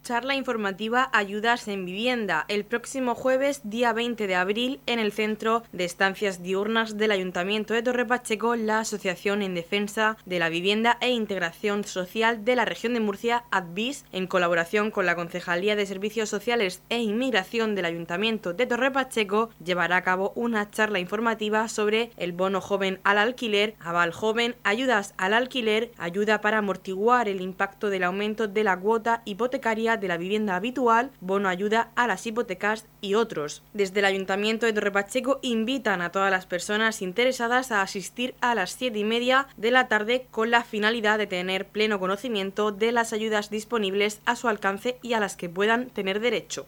Charla 0.09 0.33
informativa 0.33 1.07
Ayudas 1.13 1.67
en 1.67 1.85
Vivienda 1.85 2.45
el 2.47 2.65
próximo 2.65 3.13
jueves, 3.13 3.61
día 3.63 3.93
20 3.93 4.25
de 4.25 4.33
abril, 4.33 4.79
en 4.87 4.97
el 4.97 5.11
Centro 5.11 5.61
de 5.71 5.85
Estancias 5.85 6.41
Diurnas 6.41 6.97
del 6.97 7.11
Ayuntamiento 7.11 7.75
de 7.75 7.83
Torre 7.83 8.07
Pacheco, 8.07 8.55
la 8.55 8.79
Asociación 8.79 9.43
en 9.43 9.53
Defensa 9.53 10.17
de 10.25 10.39
la 10.39 10.49
Vivienda 10.49 10.97
e 10.99 11.11
Integración 11.11 11.83
Social 11.83 12.43
de 12.43 12.55
la 12.55 12.65
Región 12.65 12.95
de 12.95 13.01
Murcia, 13.01 13.43
ADVIS, 13.51 14.05
en 14.11 14.25
colaboración 14.25 14.89
con 14.89 15.05
la 15.05 15.15
Concejalía 15.15 15.75
de 15.75 15.85
Servicios 15.85 16.27
Sociales 16.27 16.81
e 16.89 16.97
Inmigración 16.97 17.75
del 17.75 17.85
Ayuntamiento 17.85 18.53
de 18.53 18.65
Torre 18.65 18.89
Pacheco, 18.89 19.51
llevará 19.63 19.97
a 19.97 20.03
cabo 20.03 20.33
una 20.33 20.71
charla 20.71 20.97
informativa 20.97 21.67
sobre 21.67 22.09
el 22.17 22.31
bono 22.31 22.61
joven 22.61 22.99
al 23.03 23.19
alquiler, 23.19 23.75
aval 23.79 24.11
joven, 24.11 24.55
ayudas 24.63 25.13
al 25.17 25.35
alquiler, 25.35 25.91
ayuda 25.99 26.41
para 26.41 26.57
amortiguar 26.57 27.29
el 27.29 27.41
impacto 27.41 27.91
del 27.91 28.05
aumento 28.05 28.47
de 28.47 28.63
la 28.63 28.75
cuota 28.75 29.21
hipotecaria 29.25 29.98
de 29.99 30.07
la 30.07 30.17
vivienda 30.17 30.55
habitual, 30.55 31.11
bono 31.21 31.49
ayuda 31.49 31.91
a 31.95 32.07
las 32.07 32.25
hipotecas 32.25 32.85
y 33.01 33.15
otros. 33.15 33.63
Desde 33.73 33.99
el 33.99 34.05
Ayuntamiento 34.05 34.65
de 34.65 34.73
Torre 34.73 34.91
Pacheco 34.91 35.39
invitan 35.41 36.01
a 36.01 36.11
todas 36.11 36.31
las 36.31 36.45
personas 36.45 37.01
interesadas 37.01 37.71
a 37.71 37.81
asistir 37.81 38.35
a 38.41 38.55
las 38.55 38.71
7 38.71 38.97
y 38.97 39.03
media 39.03 39.47
de 39.57 39.71
la 39.71 39.87
tarde 39.87 40.27
con 40.31 40.51
la 40.51 40.63
finalidad 40.63 41.17
de 41.17 41.27
tener 41.27 41.67
pleno 41.67 41.99
conocimiento 41.99 42.71
de 42.71 42.91
las 42.91 43.13
ayudas 43.13 43.49
disponibles 43.49 44.21
a 44.25 44.35
su 44.35 44.47
alcance 44.47 44.97
y 45.01 45.13
a 45.13 45.19
las 45.19 45.35
que 45.35 45.49
puedan 45.49 45.89
tener 45.89 46.19
derecho. 46.19 46.65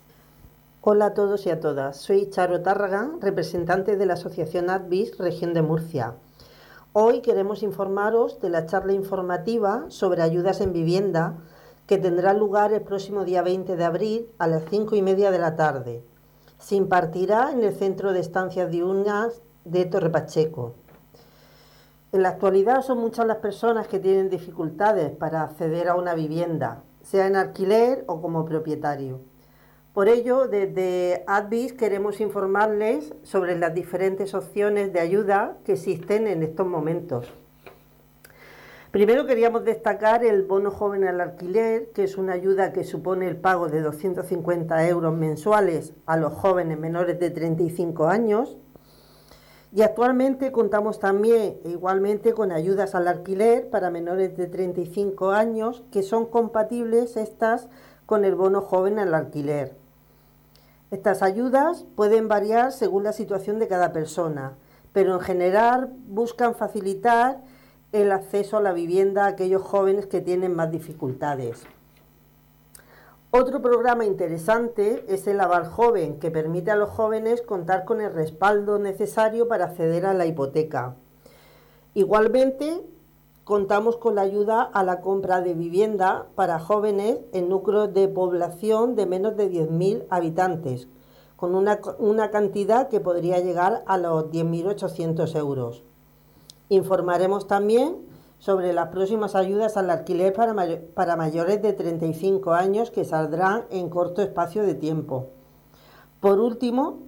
Hola 0.82 1.08
a 1.08 1.13
todos 1.13 1.46
y 1.46 1.52
a 1.52 1.60
todas, 1.60 1.98
soy 1.98 2.30
Charo 2.32 2.62
Tárraga, 2.62 3.12
representante 3.22 3.98
de 3.98 4.06
la 4.08 4.13
Asociación 4.13 4.70
ADVIS 4.70 5.17
Región 5.20 5.54
de 5.54 5.62
Murcia. 5.62 6.15
Hoy 6.94 7.22
queremos 7.22 7.63
informaros 7.63 8.41
de 8.41 8.50
la 8.50 8.65
charla 8.65 8.94
informativa 8.94 9.86
sobre 9.89 10.24
ayudas 10.24 10.60
en 10.60 10.74
vivienda 10.74 11.36
que 11.88 11.98
tendrá 11.98 12.34
lugar 12.34 12.74
el 12.74 12.82
próximo 12.82 13.26
día 13.26 13.41
20 13.41 13.76
de 13.76 13.84
abril 13.84 14.30
a 14.38 14.48
las 14.48 14.63
5 14.70 14.96
y 14.96 15.02
media 15.02 15.32
de 15.32 15.39
la 15.39 15.56
tarde. 15.56 16.04
Se 16.58 16.76
impartirá 16.76 17.52
en 17.52 17.63
el 17.63 17.74
Centro 17.74 18.13
de 18.13 18.20
Estancias 18.20 18.70
Diurnas 18.70 19.41
de 19.65 19.86
Torre 19.86 20.10
Pacheco. 20.10 20.76
En 22.12 22.24
la 22.24 22.30
actualidad 22.30 22.82
son 22.82 22.98
muchas 22.98 23.26
las 23.26 23.38
personas 23.38 23.88
que 23.88 24.00
tienen 24.00 24.30
dificultades 24.30 25.12
para 25.12 25.44
acceder 25.44 25.88
a 25.88 25.96
una 25.96 26.13
vivienda, 26.13 26.84
sea 27.02 27.28
en 27.28 27.36
alquiler 27.36 28.04
o 28.08 28.22
como 28.22 28.46
propietario. 28.46 29.22
Por 29.94 30.08
ello, 30.08 30.48
desde 30.48 31.24
Advis 31.28 31.74
queremos 31.74 32.22
informarles 32.22 33.13
sobre 33.24 33.58
las 33.58 33.74
diferentes 33.74 34.34
opciones 34.34 34.94
de 34.94 35.02
ayuda 35.02 35.58
que 35.65 35.74
existen 35.74 36.28
en 36.28 36.44
estos 36.44 36.65
momentos. 36.65 37.28
Primero 38.92 39.26
queríamos 39.26 39.64
destacar 39.64 40.26
el 40.26 40.44
bono 40.44 40.70
joven 40.70 41.06
al 41.06 41.22
alquiler, 41.22 41.92
que 41.94 42.04
es 42.04 42.18
una 42.18 42.34
ayuda 42.34 42.74
que 42.74 42.84
supone 42.84 43.26
el 43.30 43.38
pago 43.38 43.70
de 43.70 43.80
250 43.80 44.86
euros 44.90 45.16
mensuales 45.16 45.94
a 46.06 46.18
los 46.18 46.34
jóvenes 46.34 46.78
menores 46.78 47.18
de 47.18 47.30
35 47.30 48.08
años. 48.08 48.58
Y 49.72 49.84
actualmente 49.84 50.52
contamos 50.52 51.00
también 51.00 51.58
igualmente 51.64 52.34
con 52.34 52.52
ayudas 52.52 52.94
al 52.94 53.08
alquiler 53.08 53.70
para 53.70 53.92
menores 53.92 54.36
de 54.36 54.48
35 54.48 55.32
años, 55.32 55.84
que 55.90 56.04
son 56.04 56.26
compatibles 56.26 57.16
estas 57.16 57.70
con 58.06 58.26
el 58.26 58.36
bono 58.36 58.60
joven 58.60 59.00
al 59.00 59.14
alquiler. 59.14 59.74
Estas 60.92 61.22
ayudas 61.22 61.86
pueden 61.96 62.28
variar 62.28 62.74
según 62.74 63.06
la 63.06 63.14
situación 63.14 63.58
de 63.58 63.70
cada 63.70 63.94
persona, 63.94 64.58
pero 64.92 65.14
en 65.14 65.22
general 65.22 65.94
buscan 66.08 66.56
facilitar 66.56 67.40
el 67.92 68.12
acceso 68.12 68.58
a 68.58 68.62
la 68.62 68.74
vivienda 68.74 69.26
a 69.26 69.30
aquellos 69.30 69.62
jóvenes 69.62 70.06
que 70.06 70.22
tienen 70.22 70.56
más 70.56 70.72
dificultades. 70.72 71.64
Otro 73.34 73.62
programa 73.62 74.06
interesante 74.06 75.06
es 75.08 75.26
el 75.26 75.40
Aval 75.40 75.66
Joven, 75.66 76.20
que 76.20 76.32
permite 76.32 76.72
a 76.72 76.76
los 76.76 76.90
jóvenes 76.90 77.42
contar 77.42 77.86
con 77.86 78.02
el 78.02 78.14
respaldo 78.14 78.78
necesario 78.78 79.48
para 79.48 79.66
acceder 79.66 80.06
a 80.06 80.14
la 80.14 80.26
hipoteca. 80.26 80.96
Igualmente, 81.94 82.82
contamos 83.46 83.98
con 83.98 84.16
la 84.16 84.22
ayuda 84.22 84.62
a 84.62 84.84
la 84.84 85.02
compra 85.02 85.42
de 85.42 85.54
vivienda 85.54 86.28
para 86.36 86.60
jóvenes 86.60 87.20
en 87.34 87.50
núcleos 87.50 87.94
de 87.94 88.08
población 88.08 88.96
de 88.96 89.06
menos 89.06 89.36
de 89.38 89.50
10.000 89.50 90.06
habitantes, 90.10 90.88
con 91.36 91.56
una, 91.56 91.80
una, 92.00 92.32
cantidad 92.32 92.90
que 92.90 93.00
podría 93.00 93.40
llegar 93.40 93.84
a 93.88 93.98
los 93.98 94.26
10.800 94.26 95.36
euros. 95.38 95.84
Informaremos 96.72 97.48
también 97.48 97.98
sobre 98.40 98.72
las 98.72 98.88
próximas 98.88 99.36
ayudas 99.36 99.76
al 99.76 99.90
alquiler 99.90 100.32
para, 100.32 100.56
para 100.96 101.18
mayores 101.18 101.62
de 101.62 101.74
35 101.74 102.54
años 102.54 102.92
que 102.92 103.04
saldrán 103.04 103.66
en 103.72 103.90
corto 103.90 104.22
espacio 104.22 104.64
de 104.64 104.74
tiempo. 104.74 105.32
Por 106.22 106.40
último, 106.40 107.00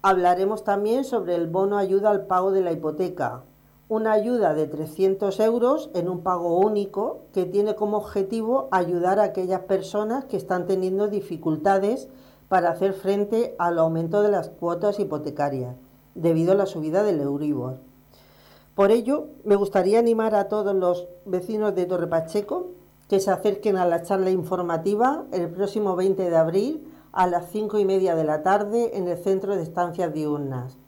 hablaremos 0.00 0.64
también 0.64 1.04
sobre 1.04 1.34
el 1.34 1.46
bono 1.46 1.76
ayuda 1.76 2.08
al 2.08 2.24
pago 2.24 2.52
de 2.52 2.62
la 2.62 2.72
hipoteca, 2.72 3.42
una 3.86 4.12
ayuda 4.12 4.54
de 4.54 4.66
300 4.66 5.38
euros 5.40 5.90
en 5.92 6.08
un 6.08 6.22
pago 6.22 6.58
único 6.58 7.26
que 7.34 7.44
tiene 7.44 7.74
como 7.74 7.98
objetivo 7.98 8.68
ayudar 8.70 9.18
a 9.18 9.24
aquellas 9.24 9.60
personas 9.60 10.24
que 10.24 10.38
están 10.38 10.66
teniendo 10.66 11.08
dificultades 11.08 12.08
para 12.48 12.70
hacer 12.70 12.94
frente 12.94 13.54
al 13.58 13.78
aumento 13.78 14.22
de 14.22 14.30
las 14.30 14.48
cuotas 14.48 14.98
hipotecarias 14.98 15.76
debido 16.14 16.52
a 16.52 16.54
la 16.54 16.64
subida 16.64 17.02
del 17.02 17.20
Euribor. 17.20 17.91
Por 18.74 18.90
ello, 18.90 19.28
me 19.44 19.56
gustaría 19.56 19.98
animar 19.98 20.34
a 20.34 20.48
todos 20.48 20.74
los 20.74 21.06
vecinos 21.26 21.74
de 21.74 21.84
Torre 21.84 22.06
Pacheco 22.06 22.70
que 23.06 23.20
se 23.20 23.30
acerquen 23.30 23.76
a 23.76 23.84
la 23.84 24.02
charla 24.02 24.30
informativa 24.30 25.26
el 25.30 25.50
próximo 25.50 25.94
20 25.94 26.30
de 26.30 26.36
abril 26.36 26.88
a 27.12 27.26
las 27.26 27.50
5 27.50 27.78
y 27.78 27.84
media 27.84 28.14
de 28.14 28.24
la 28.24 28.42
tarde 28.42 28.96
en 28.96 29.08
el 29.08 29.18
Centro 29.18 29.54
de 29.54 29.62
Estancias 29.62 30.14
Diurnas. 30.14 30.78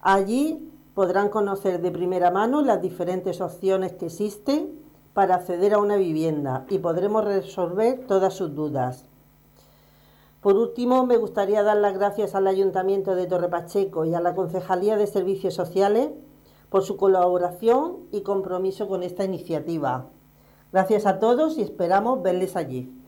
Allí 0.00 0.72
podrán 0.94 1.28
conocer 1.28 1.82
de 1.82 1.90
primera 1.90 2.30
mano 2.30 2.62
las 2.62 2.80
diferentes 2.80 3.42
opciones 3.42 3.92
que 3.92 4.06
existen 4.06 4.80
para 5.12 5.34
acceder 5.34 5.74
a 5.74 5.78
una 5.78 5.96
vivienda 5.96 6.64
y 6.70 6.78
podremos 6.78 7.24
resolver 7.24 8.06
todas 8.06 8.32
sus 8.32 8.54
dudas. 8.54 9.04
Por 10.40 10.56
último, 10.56 11.04
me 11.04 11.18
gustaría 11.18 11.62
dar 11.62 11.76
las 11.76 11.92
gracias 11.92 12.34
al 12.34 12.46
Ayuntamiento 12.46 13.14
de 13.14 13.26
Torre 13.26 13.50
Pacheco 13.50 14.06
y 14.06 14.14
a 14.14 14.20
la 14.20 14.34
Concejalía 14.34 14.96
de 14.96 15.06
Servicios 15.06 15.52
Sociales 15.52 16.12
por 16.70 16.84
su 16.84 16.96
colaboración 16.96 18.06
y 18.12 18.22
compromiso 18.22 18.88
con 18.88 19.02
esta 19.02 19.24
iniciativa. 19.24 20.08
Gracias 20.72 21.04
a 21.04 21.18
todos 21.18 21.58
y 21.58 21.62
esperamos 21.62 22.22
verles 22.22 22.56
allí. 22.56 22.99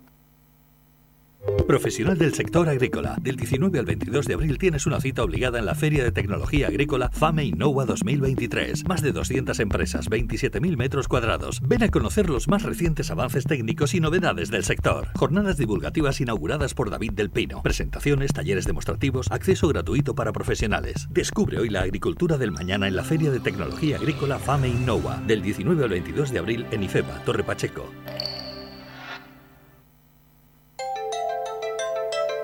Profesional 1.66 2.16
del 2.18 2.34
sector 2.34 2.68
agrícola. 2.68 3.16
Del 3.20 3.34
19 3.36 3.78
al 3.78 3.84
22 3.84 4.26
de 4.26 4.34
abril 4.34 4.58
tienes 4.58 4.86
una 4.86 5.00
cita 5.00 5.24
obligada 5.24 5.58
en 5.58 5.66
la 5.66 5.74
Feria 5.74 6.04
de 6.04 6.12
Tecnología 6.12 6.68
Agrícola 6.68 7.10
FAME 7.10 7.44
Innova 7.44 7.84
2023. 7.84 8.86
Más 8.86 9.02
de 9.02 9.10
200 9.10 9.58
empresas, 9.58 10.08
27.000 10.08 10.76
metros 10.76 11.08
cuadrados. 11.08 11.60
Ven 11.62 11.82
a 11.82 11.88
conocer 11.88 12.30
los 12.30 12.46
más 12.46 12.62
recientes 12.62 13.10
avances 13.10 13.44
técnicos 13.44 13.94
y 13.94 14.00
novedades 14.00 14.50
del 14.50 14.62
sector. 14.62 15.08
Jornadas 15.16 15.56
divulgativas 15.56 16.20
inauguradas 16.20 16.74
por 16.74 16.90
David 16.90 17.12
del 17.12 17.30
Pino. 17.30 17.62
Presentaciones, 17.62 18.32
talleres 18.32 18.66
demostrativos, 18.66 19.30
acceso 19.32 19.66
gratuito 19.66 20.14
para 20.14 20.32
profesionales. 20.32 21.08
Descubre 21.10 21.58
hoy 21.58 21.70
la 21.70 21.82
agricultura 21.82 22.38
del 22.38 22.52
mañana 22.52 22.86
en 22.86 22.94
la 22.94 23.02
Feria 23.02 23.32
de 23.32 23.40
Tecnología 23.40 23.96
Agrícola 23.96 24.38
FAME 24.38 24.68
Innova. 24.68 25.20
Del 25.26 25.42
19 25.42 25.82
al 25.82 25.90
22 25.90 26.30
de 26.30 26.38
abril 26.38 26.66
en 26.70 26.84
IFEBA, 26.84 27.24
Torre 27.24 27.42
Pacheco. 27.42 27.88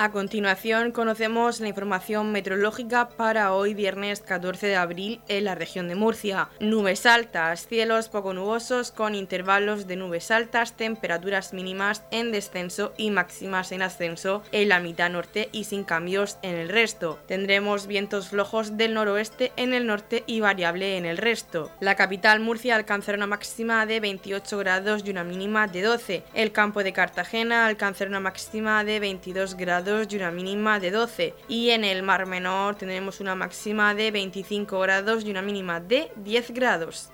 A 0.00 0.12
continuación 0.12 0.92
conocemos 0.92 1.58
la 1.58 1.66
información 1.66 2.30
meteorológica 2.30 3.08
para 3.08 3.52
hoy 3.52 3.74
viernes 3.74 4.20
14 4.20 4.68
de 4.68 4.76
abril 4.76 5.20
en 5.26 5.42
la 5.42 5.56
región 5.56 5.88
de 5.88 5.96
Murcia. 5.96 6.50
Nubes 6.60 7.04
altas, 7.04 7.66
cielos 7.66 8.08
poco 8.08 8.32
nubosos 8.32 8.92
con 8.92 9.16
intervalos 9.16 9.88
de 9.88 9.96
nubes 9.96 10.30
altas, 10.30 10.76
temperaturas 10.76 11.52
mínimas 11.52 12.04
en 12.12 12.30
descenso 12.30 12.94
y 12.96 13.10
máximas 13.10 13.72
en 13.72 13.82
ascenso 13.82 14.44
en 14.52 14.68
la 14.68 14.78
mitad 14.78 15.10
norte 15.10 15.48
y 15.50 15.64
sin 15.64 15.82
cambios 15.82 16.38
en 16.42 16.54
el 16.54 16.68
resto. 16.68 17.18
Tendremos 17.26 17.88
vientos 17.88 18.28
flojos 18.28 18.76
del 18.76 18.94
noroeste 18.94 19.50
en 19.56 19.74
el 19.74 19.88
norte 19.88 20.22
y 20.28 20.38
variable 20.38 20.96
en 20.96 21.06
el 21.06 21.18
resto. 21.18 21.72
La 21.80 21.96
capital 21.96 22.38
Murcia 22.38 22.76
alcanzará 22.76 23.16
una 23.16 23.26
máxima 23.26 23.84
de 23.84 23.98
28 23.98 24.58
grados 24.58 25.02
y 25.04 25.10
una 25.10 25.24
mínima 25.24 25.66
de 25.66 25.82
12. 25.82 26.22
El 26.34 26.52
campo 26.52 26.84
de 26.84 26.92
Cartagena 26.92 27.66
alcanzará 27.66 28.10
una 28.10 28.20
máxima 28.20 28.84
de 28.84 29.00
22 29.00 29.56
y 29.88 30.16
una 30.16 30.30
mínima 30.30 30.78
de 30.78 30.90
12 30.90 31.34
y 31.48 31.70
en 31.70 31.82
el 31.82 32.02
Mar 32.02 32.26
Menor 32.26 32.74
tendremos 32.74 33.20
una 33.20 33.34
máxima 33.34 33.94
de 33.94 34.10
25 34.10 34.78
grados 34.80 35.24
y 35.24 35.30
una 35.30 35.40
mínima 35.40 35.80
de 35.80 36.12
10 36.16 36.50
grados. 36.50 37.10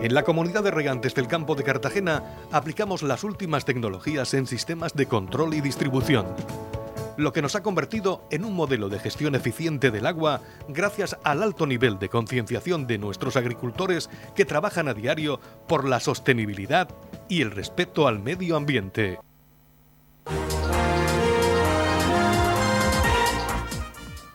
En 0.00 0.14
la 0.14 0.22
comunidad 0.22 0.62
de 0.62 0.70
regantes 0.70 1.12
del 1.16 1.26
campo 1.26 1.56
de 1.56 1.64
Cartagena 1.64 2.22
aplicamos 2.52 3.02
las 3.02 3.24
últimas 3.24 3.64
tecnologías 3.64 4.32
en 4.34 4.46
sistemas 4.46 4.94
de 4.94 5.06
control 5.06 5.54
y 5.54 5.60
distribución 5.60 6.26
lo 7.20 7.32
que 7.32 7.42
nos 7.42 7.54
ha 7.54 7.62
convertido 7.62 8.22
en 8.30 8.44
un 8.44 8.54
modelo 8.54 8.88
de 8.88 8.98
gestión 8.98 9.34
eficiente 9.34 9.90
del 9.90 10.06
agua 10.06 10.40
gracias 10.68 11.16
al 11.22 11.42
alto 11.42 11.66
nivel 11.66 11.98
de 11.98 12.08
concienciación 12.08 12.86
de 12.86 12.98
nuestros 12.98 13.36
agricultores 13.36 14.08
que 14.34 14.46
trabajan 14.46 14.88
a 14.88 14.94
diario 14.94 15.38
por 15.68 15.86
la 15.86 16.00
sostenibilidad 16.00 16.88
y 17.30 17.40
el 17.40 17.52
respeto 17.52 18.06
al 18.06 18.18
medio 18.18 18.56
ambiente. 18.56 19.18